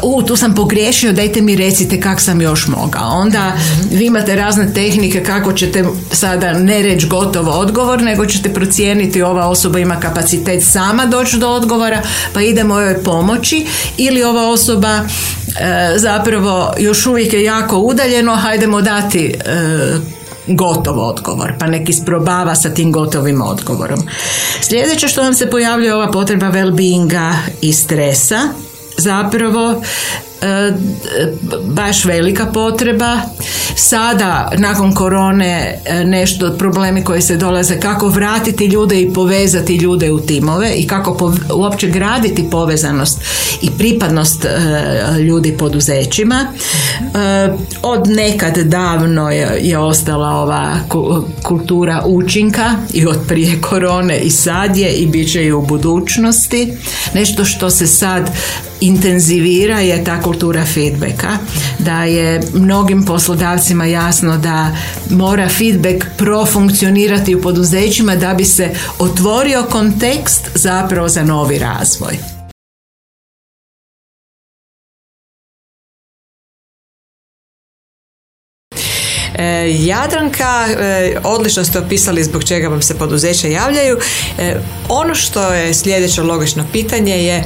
u 0.03 0.21
tu 0.21 0.35
sam 0.35 0.55
pogriješio, 0.55 1.13
dajte 1.13 1.41
mi 1.41 1.55
recite 1.55 2.01
kak 2.01 2.21
sam 2.21 2.41
još 2.41 2.67
mogao. 2.67 3.09
Onda 3.09 3.51
vi 3.91 4.05
imate 4.05 4.35
razne 4.35 4.73
tehnike 4.73 5.23
kako 5.23 5.53
ćete 5.53 5.83
sada 6.11 6.53
ne 6.53 6.81
reći 6.81 7.07
gotovo 7.07 7.51
odgovor, 7.51 8.01
nego 8.01 8.25
ćete 8.25 8.53
procijeniti 8.53 9.21
ova 9.21 9.47
osoba 9.47 9.79
ima 9.79 9.99
kapacitet 9.99 10.63
sama 10.63 11.05
doći 11.05 11.37
do 11.37 11.49
odgovora, 11.49 12.01
pa 12.33 12.41
idemo 12.41 12.79
joj 12.79 13.03
pomoći 13.03 13.65
ili 13.97 14.23
ova 14.23 14.49
osoba 14.49 14.99
e, 14.99 15.93
zapravo 15.97 16.73
još 16.79 17.05
uvijek 17.05 17.33
je 17.33 17.43
jako 17.43 17.77
udaljeno, 17.77 18.35
hajdemo 18.35 18.81
dati 18.81 19.25
e, 19.25 20.13
gotov 20.47 20.99
odgovor, 20.99 21.53
pa 21.59 21.67
neki 21.67 21.91
isprobava 21.91 22.55
sa 22.55 22.69
tim 22.69 22.91
gotovim 22.91 23.41
odgovorom. 23.41 23.99
Sljedeće 24.61 25.07
što 25.07 25.23
nam 25.23 25.33
se 25.33 25.49
pojavljuje 25.49 25.95
ova 25.95 26.11
potreba 26.11 26.51
well-beinga 26.51 27.33
i 27.61 27.73
stresa, 27.73 28.39
zapravo 28.97 29.81
E, 29.81 30.32
baš 31.63 32.05
velika 32.05 32.45
potreba. 32.45 33.17
Sada, 33.75 34.51
nakon 34.57 34.93
korone, 34.93 35.81
e, 35.85 36.05
nešto 36.05 36.51
problemi 36.57 37.03
koji 37.03 37.21
se 37.21 37.37
dolaze, 37.37 37.79
kako 37.79 38.07
vratiti 38.07 38.65
ljude 38.65 39.01
i 39.01 39.13
povezati 39.13 39.75
ljude 39.75 40.11
u 40.11 40.19
timove 40.19 40.73
i 40.75 40.87
kako 40.87 41.33
uopće 41.53 41.87
graditi 41.87 42.49
povezanost 42.49 43.21
i 43.61 43.69
pripadnost 43.77 44.45
e, 44.45 44.49
ljudi 45.19 45.57
poduzećima. 45.57 46.47
Od 47.81 48.07
nekad 48.07 48.57
davno 48.57 49.31
je, 49.31 49.77
ostala 49.77 50.29
ova 50.29 50.75
kultura 51.43 52.03
učinka 52.05 52.75
i 52.93 53.05
od 53.05 53.17
prije 53.27 53.61
korone 53.61 54.19
i 54.19 54.29
sad 54.29 54.77
je 54.77 54.93
i 54.93 55.05
bit 55.05 55.31
će 55.31 55.43
i 55.43 55.51
u 55.51 55.61
budućnosti. 55.61 56.73
Nešto 57.13 57.45
što 57.45 57.69
se 57.69 57.87
sad 57.87 58.31
intenzivira 58.81 59.79
je 59.79 60.03
ta 60.03 60.21
kultura 60.33 60.65
feedbacka, 60.65 61.37
da 61.79 62.03
je 62.03 62.41
mnogim 62.53 63.05
poslodavcima 63.05 63.85
jasno 63.85 64.37
da 64.37 64.75
mora 65.09 65.49
feedback 65.49 66.05
profunkcionirati 66.17 67.35
u 67.35 67.41
poduzećima 67.41 68.15
da 68.15 68.33
bi 68.33 68.45
se 68.45 68.69
otvorio 68.99 69.63
kontekst 69.63 70.49
zapravo 70.55 71.09
za 71.09 71.23
novi 71.23 71.59
razvoj. 71.59 72.17
E, 79.35 79.75
Jadranka, 79.79 80.67
e, 80.79 81.15
odlično 81.23 81.63
ste 81.63 81.79
opisali 81.79 82.23
zbog 82.23 82.43
čega 82.43 82.67
vam 82.67 82.81
se 82.81 82.97
poduzeća 82.97 83.47
javljaju. 83.47 83.97
E, 84.39 84.55
ono 84.89 85.15
što 85.15 85.53
je 85.53 85.73
sljedeće 85.73 86.21
logično 86.21 86.65
pitanje 86.71 87.25
je 87.25 87.43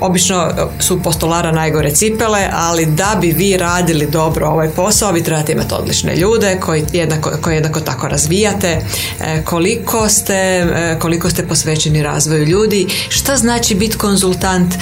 obično 0.00 0.50
su 0.80 1.02
postolara 1.02 1.52
najgore 1.52 1.90
cipele, 1.90 2.48
ali 2.52 2.86
da 2.86 3.18
bi 3.20 3.32
vi 3.32 3.56
radili 3.56 4.06
dobro 4.06 4.46
ovaj 4.46 4.70
posao, 4.70 5.12
vi 5.12 5.24
trebate 5.24 5.52
imati 5.52 5.74
odlične 5.74 6.16
ljude 6.16 6.58
koji 6.60 6.84
jednako, 6.92 7.30
koji 7.42 7.54
jednako 7.54 7.80
tako 7.80 8.08
razvijate, 8.08 8.80
e, 9.20 9.42
koliko 9.44 10.08
ste, 10.08 10.34
e, 10.34 10.98
koliko 11.00 11.30
ste 11.30 11.46
posvećeni 11.46 12.02
razvoju 12.02 12.44
ljudi, 12.44 12.86
šta 13.08 13.36
znači 13.36 13.74
biti 13.74 13.96
konzultant 13.96 14.74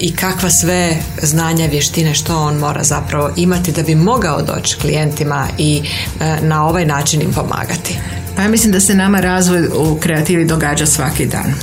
i 0.00 0.16
kakva 0.16 0.50
sve 0.50 0.96
znanja, 1.22 1.66
vještine, 1.66 2.14
što 2.14 2.38
on 2.38 2.56
mora 2.56 2.84
zapravo 2.84 3.30
imati 3.36 3.72
da 3.72 3.82
bi 3.82 3.94
mogao 3.94 4.42
doći 4.42 4.76
klijentima 4.76 5.48
i 5.58 5.82
na 6.42 6.68
ovaj 6.68 6.86
način 6.86 7.22
im 7.22 7.32
pomagati. 7.32 7.98
Pa 8.36 8.42
ja 8.42 8.48
mislim 8.48 8.72
da 8.72 8.80
se 8.80 8.94
nama 8.94 9.20
razvoj 9.20 9.66
u 9.66 9.98
kreativi 10.00 10.44
događa 10.44 10.86
svaki 10.86 11.26
dan. 11.26 11.54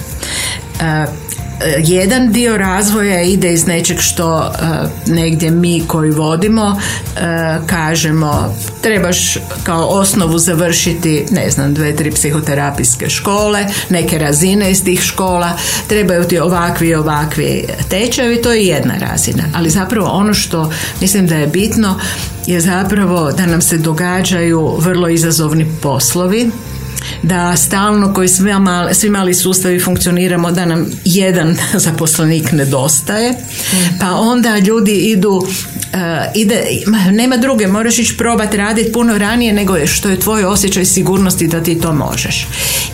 E, 1.62 1.82
jedan 1.84 2.32
dio 2.32 2.58
razvoja 2.58 3.22
ide 3.22 3.54
iz 3.54 3.68
nečeg 3.68 4.00
što 4.00 4.42
e, 4.42 5.12
negdje 5.12 5.52
mi 5.52 5.84
koji 5.88 6.12
vodimo 6.12 6.76
e, 6.76 7.20
kažemo 7.66 8.56
trebaš 8.82 9.38
kao 9.64 9.88
osnovu 9.88 10.40
završiti 10.40 11.26
ne 11.32 11.50
znam 11.50 11.74
dve, 11.74 11.96
tri 11.96 12.12
psihoterapijske 12.12 13.10
škole 13.10 13.66
neke 13.90 14.18
razine 14.18 14.72
iz 14.72 14.84
tih 14.84 15.02
škola. 15.02 15.58
Trebaju 15.88 16.24
ti 16.24 16.40
ovakvi 16.40 16.88
i 16.88 16.96
ovakvi 16.96 17.66
tečajevi 17.90 18.42
to 18.42 18.52
je 18.52 18.66
jedna 18.66 18.94
razina. 18.98 19.44
Ali 19.54 19.70
zapravo 19.70 20.08
ono 20.08 20.34
što 20.34 20.72
mislim 21.02 21.28
da 21.28 21.36
je 21.36 21.48
bitno 21.48 22.00
je 22.48 22.62
zapravo 22.62 23.32
da 23.32 23.46
nam 23.46 23.62
se 23.62 23.78
događaju 23.78 24.76
vrlo 24.80 25.10
izazovni 25.10 25.68
poslovi 25.82 26.52
da 27.24 27.56
stalno 27.56 28.14
koji 28.14 28.28
svi 28.28 28.60
mali, 28.60 28.96
svi 28.96 29.10
mali 29.10 29.34
sustavi 29.34 29.80
funkcioniramo 29.80 30.52
da 30.52 30.66
nam 30.66 30.86
jedan 31.06 31.58
zaposlenik 31.86 32.52
nedostaje 32.52 33.34
pa 34.00 34.12
onda 34.12 34.58
ljudi 34.58 34.96
idu 34.96 35.48
ide, 36.36 36.64
nema 37.12 37.38
druge, 37.38 37.68
moraš 37.68 38.00
ići 38.00 38.18
probati 38.18 38.58
raditi 38.58 38.92
puno 38.92 39.18
ranije 39.18 39.54
nego 39.54 39.88
što 39.88 40.10
je 40.10 40.20
tvoj 40.20 40.44
osjećaj 40.44 40.86
sigurnosti 40.86 41.48
da 41.48 41.64
ti 41.64 41.82
to 41.82 41.94
možeš. 41.94 42.48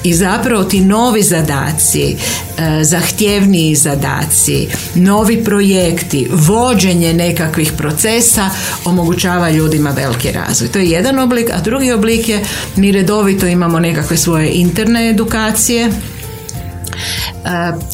I 0.04 0.14
zapravo 0.14 0.64
ti 0.64 0.82
novi 0.82 1.24
zadaci, 1.24 2.16
e, 2.58 2.84
zahtjevniji 2.84 3.76
zadaci, 3.76 4.68
novi 4.96 5.44
projekti, 5.44 6.28
vođenje 6.32 7.14
nekakvih 7.14 7.72
procesa 7.78 8.50
omogućava 8.86 9.50
ljudima 9.50 9.90
veliki 9.90 10.32
razvoj. 10.32 10.70
To 10.70 10.80
je 10.80 10.90
jedan 10.90 11.20
oblik, 11.20 11.50
a 11.54 11.62
drugi 11.62 11.92
oblik 11.92 12.30
je 12.30 12.44
mi 12.76 12.92
redovito 12.92 13.48
imamo 13.48 13.80
nekakve 13.80 14.18
svoje 14.18 14.52
interne 14.54 15.10
edukacije 15.10 15.92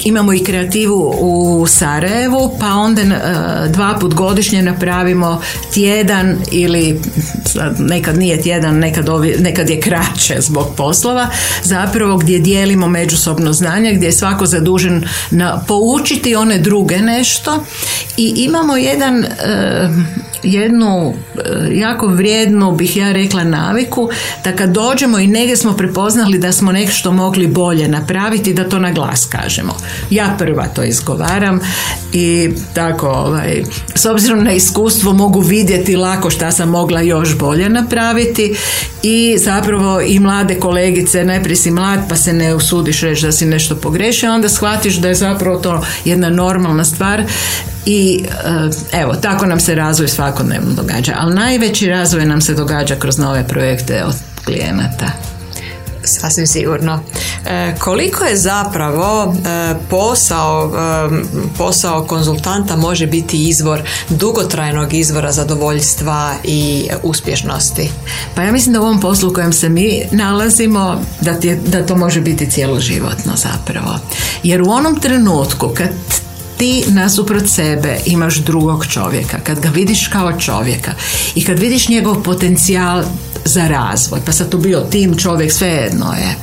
imamo 0.04 0.34
i 0.34 0.44
kreativu 0.44 1.14
u 1.20 1.68
Sarajevu, 1.68 2.52
pa 2.60 2.68
onda 2.68 3.02
e, 3.02 3.10
dva 3.70 3.98
put 4.00 4.14
godišnje 4.14 4.62
napravimo 4.62 5.42
tjedan 5.74 6.38
ili 6.52 7.02
nekad 7.80 8.18
nije 8.18 8.42
tjedan, 8.42 8.80
nekad, 8.80 9.10
nekad 9.40 9.70
je 9.70 9.82
kraće 9.82 10.36
zbog 10.40 10.68
poslova, 10.78 11.28
zapravo 11.64 12.18
gdje 12.18 12.40
dijelimo 12.40 12.88
međusobno 12.88 13.54
znanje, 13.54 13.94
gdje 13.94 14.08
je 14.08 14.12
svako 14.12 14.46
zadužen 14.46 15.08
na 15.32 15.64
poučiti 15.68 16.36
one 16.36 16.58
druge 16.58 16.98
nešto. 16.98 17.64
I 18.18 18.34
imamo 18.38 18.78
jedan 18.78 19.24
e, 19.24 19.30
jednu 20.44 21.14
jako 21.72 22.08
vrijednu 22.08 22.72
bih 22.72 22.98
ja 22.98 23.12
rekla 23.12 23.44
naviku 23.44 24.10
da 24.44 24.52
kad 24.52 24.70
dođemo 24.70 25.20
i 25.20 25.28
negdje 25.28 25.58
smo 25.58 25.74
prepoznali 25.74 26.40
da 26.40 26.52
smo 26.52 26.72
nešto 26.72 27.12
mogli 27.12 27.48
bolje 27.48 27.88
napraviti 27.88 28.54
da 28.54 28.70
to 28.70 28.80
na 28.80 28.92
glas 28.92 29.26
kažemo. 29.26 29.78
Ja 30.10 30.36
prva 30.38 30.68
to 30.68 30.84
izgovaram 30.84 31.60
i 32.14 32.50
tako, 32.74 33.08
ovaj, 33.08 33.64
s 33.96 34.06
obzirom 34.06 34.44
na 34.44 34.52
iskustvo 34.52 35.14
mogu 35.14 35.40
vidjeti 35.40 35.96
lako 35.96 36.30
šta 36.30 36.52
sam 36.52 36.70
mogla 36.70 37.02
još 37.02 37.38
bolje 37.38 37.70
napraviti 37.70 38.56
i 39.04 39.38
zapravo 39.38 40.02
i 40.02 40.20
mlade 40.20 40.60
kolegice, 40.60 41.26
najprije 41.26 41.56
si 41.56 41.72
mlad 41.72 42.00
pa 42.10 42.16
se 42.16 42.34
ne 42.34 42.56
usudiš 42.56 43.02
reći 43.02 43.26
da 43.26 43.32
si 43.32 43.46
nešto 43.46 43.76
pogrešio, 43.76 44.34
onda 44.34 44.50
shvatiš 44.50 44.96
da 44.96 45.08
je 45.08 45.16
zapravo 45.16 45.58
to 45.58 45.84
jedna 46.06 46.30
normalna 46.30 46.86
stvar 46.86 47.24
i 47.88 48.24
eh, 48.24 49.00
evo, 49.02 49.14
tako 49.14 49.46
nam 49.46 49.60
se 49.60 49.76
razvoj 49.76 50.08
svakodnevno 50.08 50.74
događa. 50.74 51.14
Ali 51.18 51.36
najveći 51.36 51.88
razvoj 51.88 52.26
nam 52.26 52.42
se 52.42 52.54
događa 52.54 52.96
kroz 52.96 53.18
nove 53.18 53.48
projekte 53.48 54.04
od 54.04 54.16
klijenata. 54.46 55.12
Sasvim 56.04 56.48
sigurno. 56.48 57.00
E, 57.46 57.76
koliko 57.80 58.24
je 58.24 58.38
zapravo 58.38 59.36
e, 59.36 59.76
posao, 59.90 60.72
e, 60.76 61.10
posao 61.58 62.06
konzultanta 62.06 62.76
može 62.76 63.08
biti 63.08 63.50
izvor 63.50 63.82
dugotrajnog 64.10 64.94
izvora 64.94 65.32
zadovoljstva 65.32 66.34
i 66.44 66.90
uspješnosti? 67.04 67.92
Pa 68.36 68.42
ja 68.42 68.52
mislim 68.52 68.74
da 68.74 68.82
u 68.82 68.84
ovom 68.84 69.00
poslu 69.00 69.30
u 69.30 69.34
kojem 69.34 69.54
se 69.54 69.70
mi 69.70 70.02
nalazimo 70.12 71.02
da, 71.22 71.36
da 71.68 71.86
to 71.86 71.96
može 71.96 72.22
biti 72.22 72.52
cijeloživotno 72.52 73.34
zapravo. 73.36 74.00
Jer 74.44 74.62
u 74.62 74.70
onom 74.70 75.00
trenutku 75.00 75.70
kad 75.74 75.90
ti 76.58 76.84
nasuprot 76.88 77.50
sebe 77.50 78.00
imaš 78.06 78.36
drugog 78.36 78.86
čovjeka, 78.88 79.40
kad 79.44 79.60
ga 79.60 79.70
vidiš 79.70 80.08
kao 80.08 80.40
čovjeka. 80.40 80.92
I 81.36 81.46
kad 81.46 81.60
vidiš 81.60 81.90
njegov 81.90 82.24
potencijal 82.24 83.04
za 83.46 83.68
razvoj, 83.68 84.20
pa 84.26 84.32
sad 84.32 84.50
tu 84.50 84.58
bio 84.58 84.80
tim 84.80 85.18
čovjek, 85.18 85.52
svejedno 85.52 86.14
je. 86.14 86.36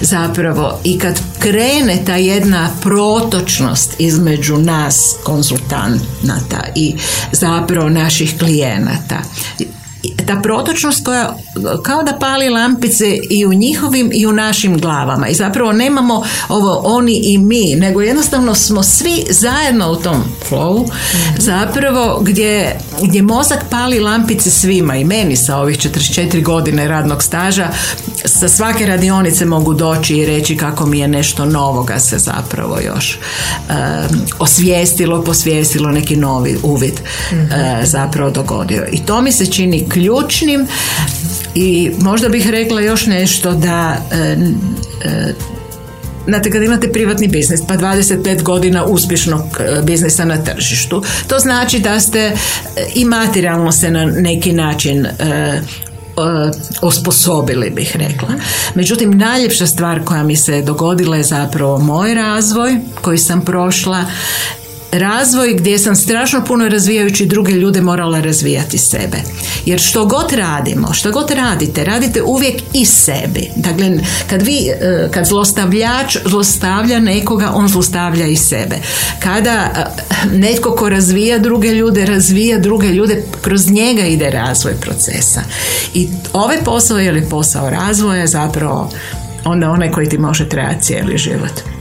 Zapravo 0.00 0.80
i 0.84 0.98
kad 0.98 1.20
krene 1.38 2.02
ta 2.06 2.16
jedna 2.16 2.70
protočnost 2.82 3.94
između 3.98 4.56
nas 4.56 5.16
konzultanata 5.24 6.64
i 6.74 6.94
zapravo 7.32 7.88
naših 7.88 8.38
klijenata 8.38 9.22
ta 10.26 10.36
protočnost 10.42 11.04
koja 11.04 11.36
kao 11.82 12.02
da 12.02 12.18
pali 12.20 12.48
lampice 12.48 13.18
i 13.30 13.46
u 13.46 13.52
njihovim 13.52 14.10
i 14.14 14.26
u 14.26 14.32
našim 14.32 14.78
glavama. 14.78 15.28
I 15.28 15.34
zapravo 15.34 15.72
nemamo 15.72 16.22
ovo 16.48 16.80
oni 16.84 17.20
i 17.24 17.38
mi, 17.38 17.74
nego 17.76 18.00
jednostavno 18.00 18.54
smo 18.54 18.82
svi 18.82 19.24
zajedno 19.30 19.90
u 19.90 19.96
tom 19.96 20.24
flowu 20.50 20.88
zapravo 21.38 22.20
gdje, 22.22 22.80
gdje 23.02 23.22
mozak 23.22 23.64
pali 23.70 24.00
lampice 24.00 24.50
svima. 24.50 24.96
I 24.96 25.04
meni 25.04 25.36
sa 25.36 25.56
ovih 25.56 25.78
44 25.78 26.42
godine 26.42 26.88
radnog 26.88 27.22
staža 27.22 27.68
sa 28.24 28.48
svake 28.48 28.86
radionice 28.86 29.44
mogu 29.44 29.74
doći 29.74 30.16
i 30.16 30.26
reći 30.26 30.56
kako 30.56 30.86
mi 30.86 30.98
je 30.98 31.08
nešto 31.08 31.44
novoga 31.44 31.98
se 31.98 32.18
zapravo 32.18 32.78
još 32.80 33.18
osvijestilo, 34.38 35.24
posvijestilo 35.24 35.90
neki 35.90 36.16
novi 36.16 36.58
uvid 36.62 37.00
e, 37.32 37.80
zapravo 37.84 38.30
dogodio. 38.30 38.86
I 38.92 39.06
to 39.06 39.22
mi 39.22 39.32
se 39.32 39.46
čini 39.46 39.87
ključnim 39.88 40.66
i 41.54 41.90
možda 41.98 42.28
bih 42.28 42.50
rekla 42.50 42.80
još 42.80 43.06
nešto 43.06 43.52
da 43.52 43.96
e, 44.12 44.36
e, 45.04 45.34
Znate, 46.26 46.50
kad 46.50 46.62
imate 46.62 46.92
privatni 46.92 47.28
biznis, 47.28 47.60
pa 47.68 47.74
25 47.74 48.42
godina 48.42 48.84
uspješnog 48.84 49.42
biznisa 49.82 50.24
na 50.24 50.44
tržištu, 50.44 51.02
to 51.26 51.38
znači 51.38 51.78
da 51.78 52.00
ste 52.00 52.32
i 52.94 53.04
materijalno 53.04 53.72
se 53.72 53.90
na 53.90 54.04
neki 54.04 54.52
način 54.52 55.06
osposobili 56.82 57.70
bih 57.70 57.96
rekla. 57.96 58.28
Međutim, 58.74 59.18
najljepša 59.18 59.66
stvar 59.66 60.04
koja 60.04 60.22
mi 60.22 60.36
se 60.36 60.62
dogodila 60.62 61.16
je 61.16 61.22
zapravo 61.22 61.78
moj 61.78 62.14
razvoj 62.14 62.76
koji 63.00 63.18
sam 63.18 63.40
prošla 63.40 64.04
razvoj 64.92 65.54
gdje 65.54 65.78
sam 65.78 65.96
strašno 65.96 66.44
puno 66.44 66.68
razvijajući 66.68 67.26
druge 67.26 67.52
ljude 67.52 67.80
morala 67.80 68.20
razvijati 68.20 68.78
sebe. 68.78 69.16
Jer 69.64 69.80
što 69.80 70.06
god 70.06 70.32
radimo, 70.32 70.92
što 70.92 71.12
god 71.12 71.30
radite, 71.30 71.84
radite 71.84 72.22
uvijek 72.22 72.62
i 72.72 72.84
sebi. 72.84 73.50
Dakle, 73.56 73.98
kad 74.30 74.42
vi, 74.42 74.68
e, 74.68 75.08
kad 75.10 75.26
zlostavljač 75.26 76.16
zlostavlja 76.24 77.00
nekoga, 77.00 77.52
on 77.54 77.68
zlostavlja 77.68 78.26
i 78.26 78.36
sebe. 78.36 78.76
Kada 79.22 79.70
e, 79.76 79.84
netko 80.36 80.70
ko 80.70 80.88
razvija 80.88 81.38
druge 81.38 81.68
ljude, 81.68 82.06
razvija 82.06 82.58
druge 82.58 82.88
ljude, 82.88 83.24
kroz 83.42 83.70
njega 83.70 84.02
ide 84.02 84.30
razvoj 84.30 84.74
procesa. 84.80 85.40
I 85.94 86.08
ovaj 86.32 86.56
posao 86.64 86.98
je 86.98 87.12
li 87.12 87.28
posao 87.30 87.70
razvoja 87.70 88.26
zapravo 88.26 88.90
onda 89.44 89.70
onaj 89.70 89.90
koji 89.90 90.08
ti 90.08 90.18
može 90.18 90.48
trajati 90.48 90.84
cijeli 90.84 91.18
život. 91.18 91.77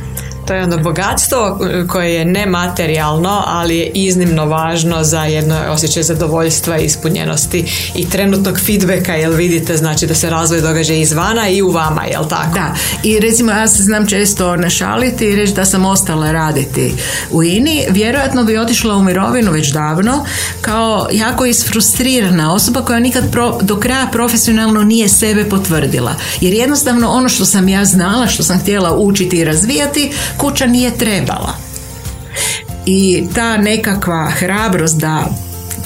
To 0.47 0.53
je 0.53 0.63
ono 0.63 0.77
bogatstvo 0.77 1.59
koje 1.87 2.13
je 2.13 2.25
nematerijalno, 2.25 3.43
ali 3.45 3.77
je 3.77 3.91
iznimno 3.93 4.45
važno 4.45 5.03
za 5.03 5.23
jedno 5.23 5.55
osjećaj 5.69 6.03
zadovoljstva, 6.03 6.77
ispunjenosti 6.77 7.65
i 7.95 8.09
trenutnog 8.09 8.59
feedbacka, 8.65 9.13
jel 9.13 9.33
vidite, 9.33 9.77
znači 9.77 10.07
da 10.07 10.15
se 10.15 10.29
razvoj 10.29 10.61
događa 10.61 10.93
izvana 10.93 11.49
i 11.49 11.61
u 11.61 11.69
vama, 11.69 12.03
jel 12.05 12.27
tako? 12.29 12.53
Da, 12.53 12.75
i 13.03 13.19
recimo 13.19 13.51
ja 13.51 13.67
se 13.67 13.83
znam 13.83 14.07
često 14.07 14.55
našaliti 14.55 15.25
i 15.25 15.35
reći 15.35 15.53
da 15.53 15.65
sam 15.65 15.85
ostala 15.85 16.31
raditi 16.31 16.93
u 17.31 17.43
INI, 17.43 17.85
vjerojatno 17.89 18.43
bi 18.43 18.57
otišla 18.57 18.95
u 18.95 19.03
mirovinu 19.03 19.51
već 19.51 19.71
davno 19.71 20.25
kao 20.61 21.07
jako 21.11 21.45
isfrustrirana 21.45 22.53
osoba 22.53 22.81
koja 22.81 22.99
nikad 22.99 23.23
do 23.61 23.79
kraja 23.79 24.07
profesionalno 24.11 24.83
nije 24.83 25.09
sebe 25.09 25.49
potvrdila. 25.49 26.15
Jer 26.41 26.53
jednostavno 26.53 27.09
ono 27.09 27.29
što 27.29 27.45
sam 27.45 27.69
ja 27.69 27.85
znala, 27.85 28.27
što 28.27 28.43
sam 28.43 28.59
htjela 28.59 28.97
učiti 28.97 29.37
i 29.37 29.45
razvijati, 29.45 30.11
kuća 30.37 30.65
nije 30.65 30.97
trebala. 30.97 31.53
I 32.85 33.27
ta 33.35 33.57
nekakva 33.57 34.29
hrabrost 34.29 34.97
da 34.97 35.25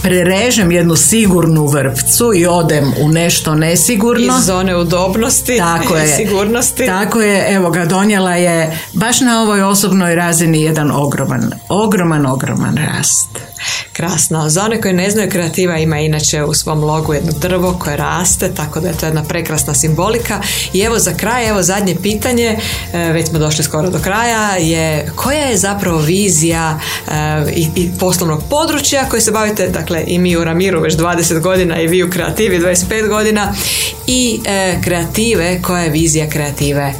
prerežem 0.02 0.72
jednu 0.72 0.96
sigurnu 0.96 1.68
vrpcu 1.68 2.32
i 2.36 2.46
odem 2.46 2.94
u 3.00 3.10
nešto 3.10 3.56
nesigurno. 3.56 4.38
Iz 4.40 4.46
zone 4.46 4.78
udobnosti 4.78 5.58
tako 5.58 5.96
je, 5.96 6.16
sigurnosti. 6.16 6.86
Tako 6.86 7.22
je, 7.22 7.56
evo 7.56 7.70
ga, 7.70 7.86
donijela 7.86 8.36
je 8.36 8.80
baš 8.94 9.20
na 9.20 9.42
ovoj 9.42 9.62
osobnoj 9.62 10.16
razini 10.16 10.62
jedan 10.62 10.92
ogroman, 10.92 11.52
ogroman, 11.70 12.26
ogroman 12.26 12.78
rast. 12.78 13.30
Krasno. 13.94 14.50
Za 14.50 14.64
one 14.64 14.82
koji 14.82 14.94
ne 14.94 15.12
znaju, 15.12 15.30
kreativa 15.30 15.78
ima 15.78 16.00
inače 16.00 16.44
u 16.44 16.54
svom 16.54 16.84
logu 16.84 17.14
jedno 17.14 17.32
drvo 17.32 17.78
koje 17.80 17.98
raste, 17.98 18.54
tako 18.56 18.80
da 18.80 18.88
je 18.88 18.98
to 18.98 19.06
jedna 19.06 19.24
prekrasna 19.24 19.74
simbolika. 19.74 20.42
I 20.74 20.80
evo 20.80 21.00
za 21.00 21.14
kraj, 21.14 21.50
evo 21.50 21.64
zadnje 21.64 21.96
pitanje, 22.04 22.58
e, 22.94 23.12
već 23.12 23.30
smo 23.30 23.40
došli 23.40 23.64
skoro 23.64 23.90
do 23.90 24.00
kraja, 24.00 24.56
je 24.58 25.12
koja 25.16 25.40
je 25.40 25.58
zapravo 25.58 25.98
vizija 25.98 26.80
e, 27.08 27.12
i, 27.56 27.68
i 27.76 27.92
poslovnog 28.00 28.44
područja 28.50 29.10
koje 29.10 29.22
se 29.22 29.32
bavite, 29.32 29.68
dakle 29.68 29.91
i 30.00 30.20
mi 30.20 30.38
u 30.38 30.44
Ramiru 30.44 30.82
već 30.82 30.94
20 30.94 31.40
godina 31.40 31.82
i 31.82 31.88
vi 31.88 32.04
u 32.04 32.10
kreativi 32.10 32.60
25 32.60 33.08
godina 33.08 33.54
i 34.08 34.40
e, 34.46 34.82
kreative, 34.84 35.62
koja 35.62 35.84
je 35.84 35.90
vizija 35.90 36.30
kreative 36.30 36.94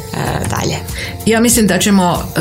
dalje? 0.50 0.76
Ja 1.26 1.40
mislim 1.40 1.66
da 1.66 1.78
ćemo 1.78 2.32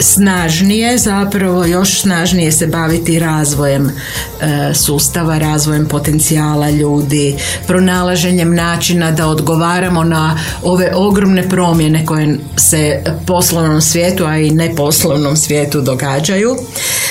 snažnije 0.00 0.98
zapravo 0.98 1.64
još 1.64 2.00
snažnije 2.00 2.52
se 2.52 2.66
baviti 2.66 3.18
razvojem 3.18 3.90
e, 3.90 4.74
sustava, 4.74 5.38
razvojem 5.38 5.88
potencijala 5.88 6.70
ljudi, 6.70 7.36
pronalaženjem 7.66 8.54
načina 8.54 9.10
da 9.10 9.26
odgovaramo 9.26 10.04
na 10.04 10.38
ove 10.62 10.92
ogromne 10.94 11.48
promjene 11.48 12.06
koje 12.06 12.38
se 12.56 13.02
poslovnom 13.26 13.80
svijetu, 13.80 14.24
a 14.24 14.36
i 14.36 14.50
neposlovnom 14.50 15.36
svijetu 15.36 15.80
događaju. 15.80 16.56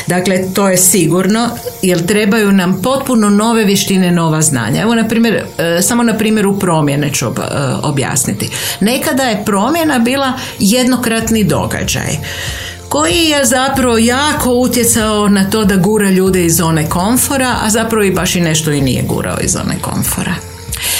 Dakle, 0.08 0.54
to 0.54 0.70
je 0.70 0.78
sigurno, 0.78 1.50
jer 1.82 2.06
trebaju 2.06 2.52
nam 2.52 2.82
potpuno 2.84 3.30
nove 3.30 3.66
vještine, 3.66 4.12
nova 4.12 4.42
znanja. 4.42 4.82
Evo, 4.82 4.96
na 4.96 5.08
primjer, 5.08 5.44
e, 5.58 5.82
samo 5.82 6.04
na 6.04 6.18
primjeru 6.18 6.60
promjene 6.60 7.14
ću 7.14 7.26
e, 7.26 7.32
objasniti. 7.84 8.50
Nekada 8.80 9.24
je 9.24 9.46
promjena 9.46 10.00
bila 10.00 10.34
jednokratni 10.60 11.44
događaj 11.44 12.18
koji 12.90 13.16
je 13.16 13.46
zapravo 13.46 13.98
jako 13.98 14.54
utjecao 14.54 15.30
na 15.30 15.50
to 15.50 15.66
da 15.66 15.76
gura 15.76 16.10
ljude 16.10 16.46
iz 16.46 16.56
zone 16.56 16.90
komfora, 16.90 17.56
a 17.64 17.70
zapravo 17.70 18.04
i 18.04 18.12
baš 18.12 18.36
i 18.36 18.42
nešto 18.42 18.72
i 18.72 18.82
nije 18.82 19.04
gurao 19.04 19.38
iz 19.42 19.52
zone 19.52 19.76
komfora. 19.82 20.34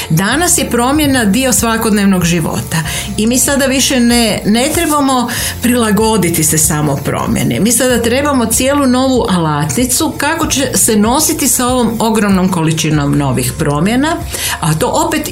Danas 0.10 0.58
je 0.58 0.70
promjena 0.70 1.26
dio 1.26 1.54
svakodnevnog 1.54 2.26
života 2.26 2.78
i 3.18 3.28
mi 3.28 3.40
sada 3.40 3.66
više 3.66 4.00
ne, 4.00 4.42
ne 4.46 4.70
trebamo 4.74 5.30
prilagoditi 5.62 6.44
se 6.44 6.58
samo 6.58 6.96
promjene. 6.96 7.60
Mi 7.60 7.72
sada 7.72 8.02
trebamo 8.02 8.46
cijelu 8.46 8.86
novu 8.86 9.26
alatnicu 9.30 10.14
kako 10.18 10.48
će 10.48 10.72
se 10.76 10.96
nositi 10.96 11.48
sa 11.48 11.68
ovom 11.68 11.98
ogromnom 12.00 12.52
količinom 12.52 13.18
novih 13.18 13.54
promjena, 13.60 14.16
a 14.60 14.74
to 14.74 14.88
opet 15.08 15.30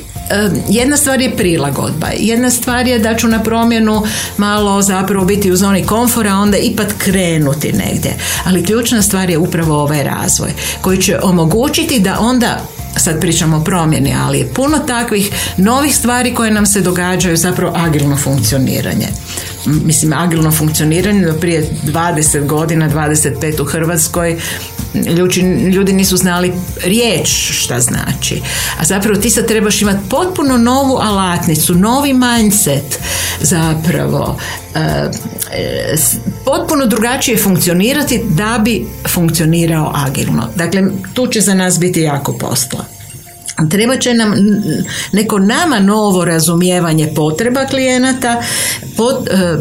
jedna 0.69 0.97
stvar 0.97 1.21
je 1.21 1.35
prilagodba. 1.37 2.07
Jedna 2.17 2.49
stvar 2.49 2.87
je 2.87 2.99
da 2.99 3.15
ću 3.15 3.27
na 3.27 3.43
promjenu 3.43 4.03
malo 4.37 4.81
zapravo 4.81 5.25
biti 5.25 5.51
u 5.51 5.55
zoni 5.55 5.85
komfora, 5.85 6.33
onda 6.33 6.57
ipak 6.57 6.87
krenuti 6.97 7.71
negdje. 7.71 8.13
Ali 8.45 8.63
ključna 8.63 9.01
stvar 9.01 9.29
je 9.29 9.37
upravo 9.37 9.81
ovaj 9.81 10.03
razvoj 10.03 10.49
koji 10.81 11.01
će 11.01 11.19
omogućiti 11.23 11.99
da 11.99 12.19
onda 12.19 12.61
sad 12.97 13.21
pričamo 13.21 13.57
o 13.57 13.63
promjeni, 13.63 14.15
ali 14.25 14.39
je 14.39 14.53
puno 14.53 14.79
takvih 14.79 15.31
novih 15.57 15.95
stvari 15.95 16.33
koje 16.33 16.51
nam 16.51 16.65
se 16.65 16.81
događaju 16.81 17.37
zapravo 17.37 17.73
agilno 17.75 18.17
funkcioniranje. 18.17 19.07
Mislim, 19.65 20.13
agilno 20.13 20.51
funkcioniranje 20.51 21.25
do 21.25 21.33
prije 21.33 21.69
20 21.83 22.45
godina, 22.45 22.89
25 22.89 23.61
u 23.61 23.65
Hrvatskoj 23.65 24.39
ljudi, 25.17 25.41
ljudi 25.71 25.93
nisu 25.93 26.17
znali 26.17 26.53
riječ 26.83 27.29
šta 27.51 27.79
znači. 27.79 28.41
A 28.79 28.85
zapravo 28.85 29.19
ti 29.19 29.29
sad 29.29 29.47
trebaš 29.47 29.81
imati 29.81 30.09
potpuno 30.09 30.57
novu 30.57 30.97
alatnicu, 30.97 31.75
novi 31.75 32.13
mindset 32.13 32.99
zapravo 33.41 34.39
e, 34.75 35.09
potpuno 36.45 36.85
drugačije 36.85 37.37
funkcionirati 37.37 38.21
da 38.29 38.61
bi 38.63 38.85
funkcionirao 39.07 39.91
agilno. 39.95 40.49
Dakle, 40.55 40.83
tu 41.13 41.27
će 41.27 41.41
za 41.41 41.53
nas 41.53 41.79
biti 41.79 42.01
jako 42.01 42.33
posla. 42.33 42.94
Treba 43.69 43.97
će 43.97 44.13
nam 44.13 44.33
neko 45.11 45.39
nama 45.39 45.79
novo 45.79 46.25
razumijevanje 46.25 47.11
potreba 47.15 47.65
klijenata, 47.65 48.43
pot, 48.97 49.27
e, 49.27 49.57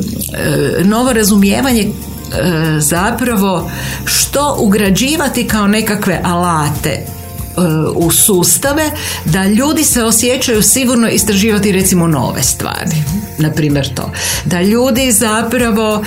novo 0.85 1.13
razumijevanje 1.13 1.93
zapravo 2.79 3.71
što 4.05 4.57
ugrađivati 4.61 5.49
kao 5.49 5.67
nekakve 5.67 6.21
alate 6.25 6.91
e, 6.91 7.05
u 7.95 8.11
sustave 8.11 8.91
da 9.25 9.45
ljudi 9.45 9.85
se 9.85 10.05
osjećaju 10.05 10.63
sigurno 10.63 11.09
istraživati 11.09 11.73
recimo 11.73 12.07
nove 12.07 12.43
stvari 12.43 12.97
na 13.39 13.51
primjer 13.51 13.95
to. 13.95 14.13
Da 14.45 14.63
ljudi 14.63 15.13
zapravo 15.13 16.05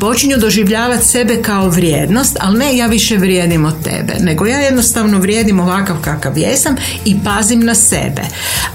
počinju 0.00 0.36
doživljavati 0.36 1.06
sebe 1.06 1.42
kao 1.42 1.68
vrijednost, 1.68 2.36
ali 2.40 2.58
ne 2.58 2.76
ja 2.76 2.86
više 2.86 3.16
vrijedim 3.16 3.64
od 3.64 3.82
tebe, 3.84 4.14
nego 4.20 4.46
ja 4.46 4.58
jednostavno 4.58 5.18
vrijedim 5.18 5.60
ovakav 5.60 5.96
kakav 6.00 6.38
jesam 6.38 6.76
i 7.04 7.16
pazim 7.24 7.60
na 7.60 7.74
sebe. 7.74 8.22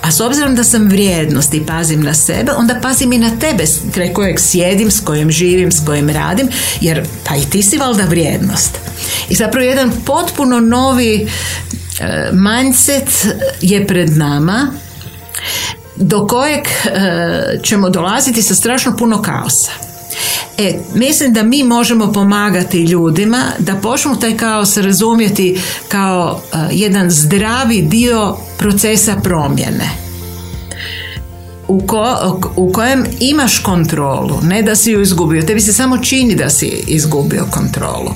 A 0.02 0.12
s 0.12 0.20
obzirom 0.20 0.56
da 0.56 0.64
sam 0.64 0.88
vrijednost 0.88 1.54
i 1.54 1.66
pazim 1.66 2.04
na 2.04 2.14
sebe, 2.14 2.52
onda 2.52 2.80
pazim 2.82 3.14
i 3.14 3.18
na 3.18 3.30
tebe 3.40 3.64
kraj 3.92 4.14
kojeg 4.14 4.40
sjedim, 4.40 4.92
s 4.92 5.00
kojim 5.00 5.32
živim, 5.32 5.72
s 5.72 5.86
kojim 5.86 6.10
radim, 6.10 6.50
jer 6.82 7.08
pa 7.30 7.36
i 7.36 7.46
ti 7.50 7.64
si 7.64 7.78
valjda 7.78 8.04
vrijednost. 8.04 8.80
I 9.30 9.36
zapravo 9.36 9.66
jedan 9.66 9.92
potpuno 10.06 10.60
novi 10.60 11.28
mindset 12.32 13.28
je 13.62 13.88
pred 13.88 14.18
nama 14.18 14.68
do 15.96 16.28
kojeg 16.28 16.64
ćemo 17.64 17.90
dolaziti 17.90 18.42
sa 18.42 18.56
strašno 18.56 18.98
puno 18.98 19.22
kaosa. 19.22 19.72
E, 20.58 20.80
mislim 20.94 21.34
da 21.34 21.44
mi 21.44 21.64
možemo 21.64 22.14
pomagati 22.14 22.84
ljudima 22.84 23.44
da 23.60 23.76
počnu 23.76 24.20
taj 24.20 24.38
kaos 24.38 24.78
razumjeti 24.78 25.60
kao 25.88 26.42
jedan 26.72 27.12
zdravi 27.12 27.82
dio 27.82 28.38
procesa 28.58 29.16
promjene 29.24 30.06
u, 31.68 31.82
u 32.56 32.72
kojem 32.74 33.06
imaš 33.20 33.60
kontrolu, 33.60 34.40
ne 34.44 34.62
da 34.62 34.76
si 34.76 34.92
ju 34.92 35.02
izgubio, 35.02 35.42
tebi 35.42 35.62
se 35.62 35.74
samo 35.74 35.98
čini 35.98 36.36
da 36.36 36.50
si 36.50 36.84
izgubio 36.88 37.46
kontrolu. 37.52 38.12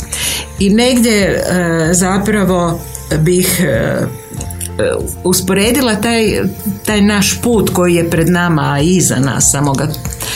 I 0.60 0.70
negdje 0.70 1.26
e, 1.26 1.44
zapravo 1.94 2.80
bih 3.20 3.62
e, 3.64 3.98
usporedila 5.24 5.96
taj, 5.96 6.42
taj 6.86 7.02
naš 7.02 7.42
put 7.42 7.70
koji 7.74 7.96
je 7.96 8.10
pred 8.10 8.30
nama, 8.30 8.74
a 8.74 8.80
iza 8.80 9.16
nas, 9.16 9.52
samo 9.52 9.74
ga 9.74 9.88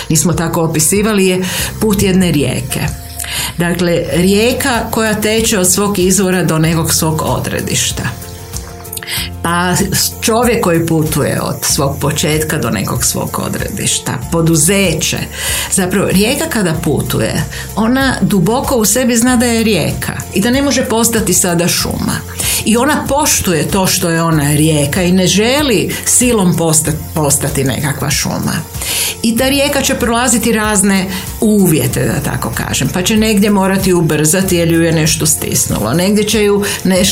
nismo 0.09 0.33
tako 0.33 0.61
opisivali, 0.61 1.27
je 1.27 1.45
put 1.79 2.03
jedne 2.03 2.31
rijeke. 2.31 2.79
Dakle, 3.57 4.03
rijeka 4.13 4.89
koja 4.91 5.13
teče 5.13 5.59
od 5.59 5.71
svog 5.71 5.99
izvora 5.99 6.43
do 6.43 6.57
nekog 6.57 6.93
svog 6.93 7.21
odredišta 7.25 8.03
pa 9.43 9.75
čovjek 10.21 10.63
koji 10.63 10.85
putuje 10.85 11.41
od 11.41 11.55
svog 11.61 11.97
početka 11.99 12.57
do 12.57 12.69
nekog 12.69 13.03
svog 13.03 13.41
odredišta, 13.45 14.11
poduzeće. 14.31 15.17
Zapravo, 15.71 16.07
rijeka 16.07 16.45
kada 16.49 16.73
putuje, 16.73 17.43
ona 17.75 18.15
duboko 18.21 18.75
u 18.75 18.85
sebi 18.85 19.17
zna 19.17 19.35
da 19.35 19.45
je 19.45 19.63
rijeka 19.63 20.13
i 20.33 20.41
da 20.41 20.51
ne 20.51 20.61
može 20.61 20.85
postati 20.85 21.33
sada 21.33 21.67
šuma. 21.67 22.17
I 22.66 22.78
ona 22.78 23.05
poštuje 23.07 23.68
to 23.68 23.88
što 23.88 24.09
je 24.09 24.24
ona 24.24 24.51
rijeka 24.51 25.03
i 25.03 25.11
ne 25.11 25.28
želi 25.28 25.95
silom 26.05 26.57
postati, 27.14 27.64
nekakva 27.64 28.09
šuma. 28.09 28.53
I 29.24 29.38
ta 29.38 29.49
rijeka 29.49 29.82
će 29.82 29.95
prolaziti 29.95 30.51
razne 30.51 31.05
uvjete, 31.41 32.05
da 32.05 32.32
tako 32.32 32.51
kažem. 32.55 32.89
Pa 32.93 33.01
će 33.01 33.18
negdje 33.18 33.49
morati 33.49 33.93
ubrzati 33.93 34.55
jer 34.55 34.72
ju 34.72 34.82
je 34.82 34.91
nešto 34.91 35.26
stisnulo. 35.26 35.93
Negdje 35.93 36.24
će 36.24 36.43
ju 36.43 36.64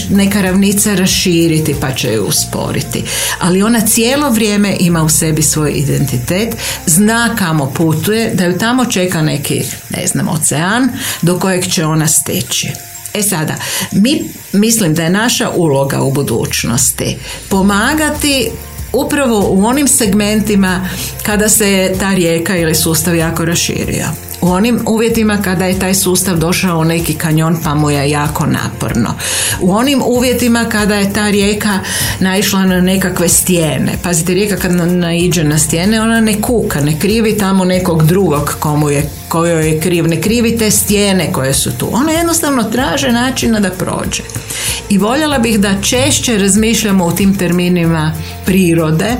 neka 0.09 0.41
ravnica 0.41 0.95
raširiti 0.95 1.75
pa 1.81 1.91
će 1.91 2.13
ju 2.13 2.23
usporiti. 2.23 3.03
Ali 3.39 3.63
ona 3.63 3.81
cijelo 3.81 4.29
vrijeme 4.29 4.75
ima 4.79 5.03
u 5.03 5.09
sebi 5.09 5.41
svoj 5.41 5.71
identitet, 5.71 6.55
zna 6.85 7.35
kamo 7.35 7.71
putuje, 7.75 8.31
da 8.33 8.45
ju 8.45 8.57
tamo 8.57 8.85
čeka 8.85 9.21
neki, 9.21 9.63
ne 9.89 10.07
znam, 10.07 10.27
ocean 10.27 10.89
do 11.21 11.39
kojeg 11.39 11.67
će 11.67 11.85
ona 11.85 12.07
steći. 12.07 12.90
E 13.13 13.21
sada, 13.23 13.55
mi 13.91 14.23
mislim 14.53 14.93
da 14.93 15.03
je 15.03 15.09
naša 15.09 15.49
uloga 15.49 16.01
u 16.01 16.11
budućnosti 16.11 17.17
pomagati 17.49 18.51
upravo 18.93 19.47
u 19.49 19.65
onim 19.65 19.87
segmentima 19.87 20.89
kada 21.23 21.49
se 21.49 21.95
ta 21.99 22.13
rijeka 22.13 22.57
ili 22.57 22.75
sustav 22.75 23.15
jako 23.15 23.45
raširio. 23.45 24.05
U 24.41 24.51
onim 24.51 24.79
uvjetima 24.87 25.37
kada 25.43 25.65
je 25.65 25.79
taj 25.79 25.93
sustav 25.93 26.37
došao 26.37 26.79
u 26.79 26.83
neki 26.83 27.13
kanjon 27.13 27.57
pa 27.63 27.75
mu 27.75 27.89
je 27.91 28.09
jako 28.09 28.45
naporno. 28.45 29.13
U 29.61 29.71
onim 29.71 30.01
uvjetima 30.05 30.65
kada 30.71 30.95
je 30.95 31.13
ta 31.13 31.29
rijeka 31.29 31.79
naišla 32.19 32.65
na 32.65 32.81
nekakve 32.81 33.29
stijene. 33.29 33.91
Pazite, 34.03 34.33
rijeka 34.33 34.55
kad 34.55 34.71
naiđe 34.71 35.43
na 35.43 35.57
stijene, 35.57 36.01
ona 36.01 36.21
ne 36.21 36.41
kuka, 36.41 36.81
ne 36.81 36.99
krivi 36.99 37.37
tamo 37.37 37.65
nekog 37.65 38.03
drugog 38.03 38.55
komu 38.59 38.89
je 38.89 39.09
kojoj 39.27 39.69
je 39.69 39.79
kriv, 39.79 40.07
ne 40.07 40.21
krivi 40.21 40.57
te 40.57 40.71
stijene 40.71 41.33
koje 41.33 41.53
su 41.53 41.77
tu. 41.77 41.89
Ona 41.91 42.11
jednostavno 42.11 42.63
traže 42.63 43.11
načina 43.11 43.59
da 43.59 43.69
prođe. 43.69 44.23
I 44.91 44.97
voljela 44.97 45.39
bih 45.39 45.59
da 45.59 45.81
češće 45.81 46.37
razmišljamo 46.37 47.05
u 47.05 47.11
tim 47.11 47.37
terminima 47.37 48.13
prirode, 48.45 49.15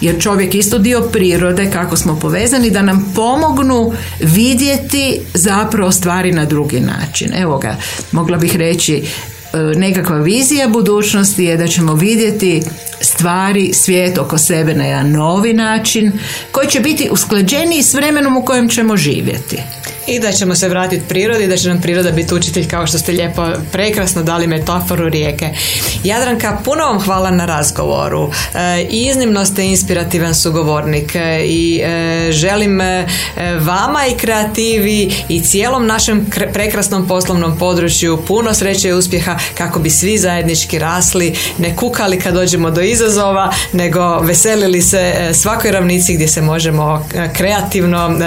jer 0.00 0.22
čovjek 0.22 0.54
isto 0.54 0.78
dio 0.78 1.00
prirode, 1.12 1.70
kako 1.70 1.96
smo 1.96 2.18
povezani, 2.20 2.70
da 2.70 2.82
nam 2.82 3.12
pomognu 3.14 3.92
vidjeti 4.20 5.20
zapravo 5.34 5.92
stvari 5.92 6.32
na 6.32 6.44
drugi 6.44 6.80
način. 6.80 7.32
Evo 7.34 7.58
ga, 7.58 7.76
mogla 8.12 8.36
bih 8.36 8.56
reći 8.56 8.94
e, 8.96 9.58
nekakva 9.58 10.16
vizija 10.16 10.68
budućnosti 10.68 11.44
je 11.44 11.56
da 11.56 11.66
ćemo 11.66 11.94
vidjeti 11.94 12.62
stvari, 13.00 13.72
svijet 13.72 14.18
oko 14.18 14.38
sebe 14.38 14.74
na 14.74 14.84
jedan 14.84 15.10
novi 15.10 15.52
način 15.52 16.12
koji 16.52 16.68
će 16.68 16.80
biti 16.80 17.08
usklađeniji 17.10 17.82
s 17.82 17.94
vremenom 17.94 18.36
u 18.36 18.44
kojem 18.44 18.68
ćemo 18.68 18.96
živjeti 18.96 19.62
i 20.06 20.20
da 20.20 20.32
ćemo 20.32 20.54
se 20.54 20.68
vratiti 20.68 21.04
prirodi 21.08 21.44
i 21.44 21.48
da 21.48 21.56
će 21.56 21.68
nam 21.68 21.80
priroda 21.80 22.10
biti 22.10 22.34
učitelj 22.34 22.68
kao 22.68 22.86
što 22.86 22.98
ste 22.98 23.12
lijepo 23.12 23.46
prekrasno 23.72 24.22
dali 24.22 24.46
metaforu 24.46 25.08
rijeke. 25.08 25.48
Jadranka, 26.04 26.58
puno 26.64 26.84
vam 26.84 27.00
hvala 27.00 27.30
na 27.30 27.46
razgovoru. 27.46 28.30
E, 28.54 28.86
iznimno 28.90 29.44
ste 29.44 29.64
inspirativan 29.64 30.34
sugovornik 30.34 31.14
e, 31.14 31.44
i 31.44 31.80
e, 31.84 32.32
želim 32.32 32.80
vama 33.60 34.06
i 34.06 34.16
kreativi 34.18 35.14
i 35.28 35.40
cijelom 35.40 35.86
našem 35.86 36.26
prekrasnom 36.52 37.08
poslovnom 37.08 37.58
području 37.58 38.18
puno 38.26 38.54
sreće 38.54 38.88
i 38.88 38.92
uspjeha 38.92 39.38
kako 39.58 39.78
bi 39.78 39.90
svi 39.90 40.18
zajednički 40.18 40.78
rasli, 40.78 41.36
ne 41.58 41.76
kukali 41.76 42.20
kad 42.20 42.34
dođemo 42.34 42.70
do 42.70 42.80
izazova, 42.80 43.52
nego 43.72 44.18
veselili 44.18 44.82
se 44.82 45.30
svakoj 45.32 45.70
ravnici 45.70 46.14
gdje 46.14 46.28
se 46.28 46.42
možemo 46.42 47.06
kreativno 47.32 48.18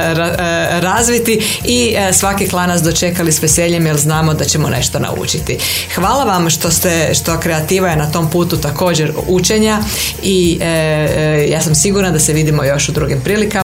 razviti 0.82 1.60
i 1.70 1.96
e, 1.98 2.14
svaki 2.14 2.48
klanac 2.48 2.82
dočekali 2.82 3.32
s 3.32 3.44
veseljem 3.44 3.86
jer 3.86 3.98
znamo 3.98 4.34
da 4.34 4.46
ćemo 4.46 4.70
nešto 4.70 5.00
naučiti. 5.00 5.58
Hvala 5.96 6.24
vam 6.24 6.50
što 6.50 6.72
ste, 6.72 7.14
što 7.14 7.40
kreativa 7.40 7.90
je 7.90 7.96
na 7.96 8.12
tom 8.12 8.30
putu 8.30 8.58
također 8.58 9.14
učenja 9.28 9.80
i 10.24 10.60
e, 10.62 10.66
e, 10.66 11.48
ja 11.50 11.62
sam 11.62 11.76
sigurna 11.76 12.12
da 12.12 12.20
se 12.20 12.34
vidimo 12.34 12.64
još 12.64 12.90
u 12.90 12.92
drugim 12.92 13.22
prilikama 13.22 13.69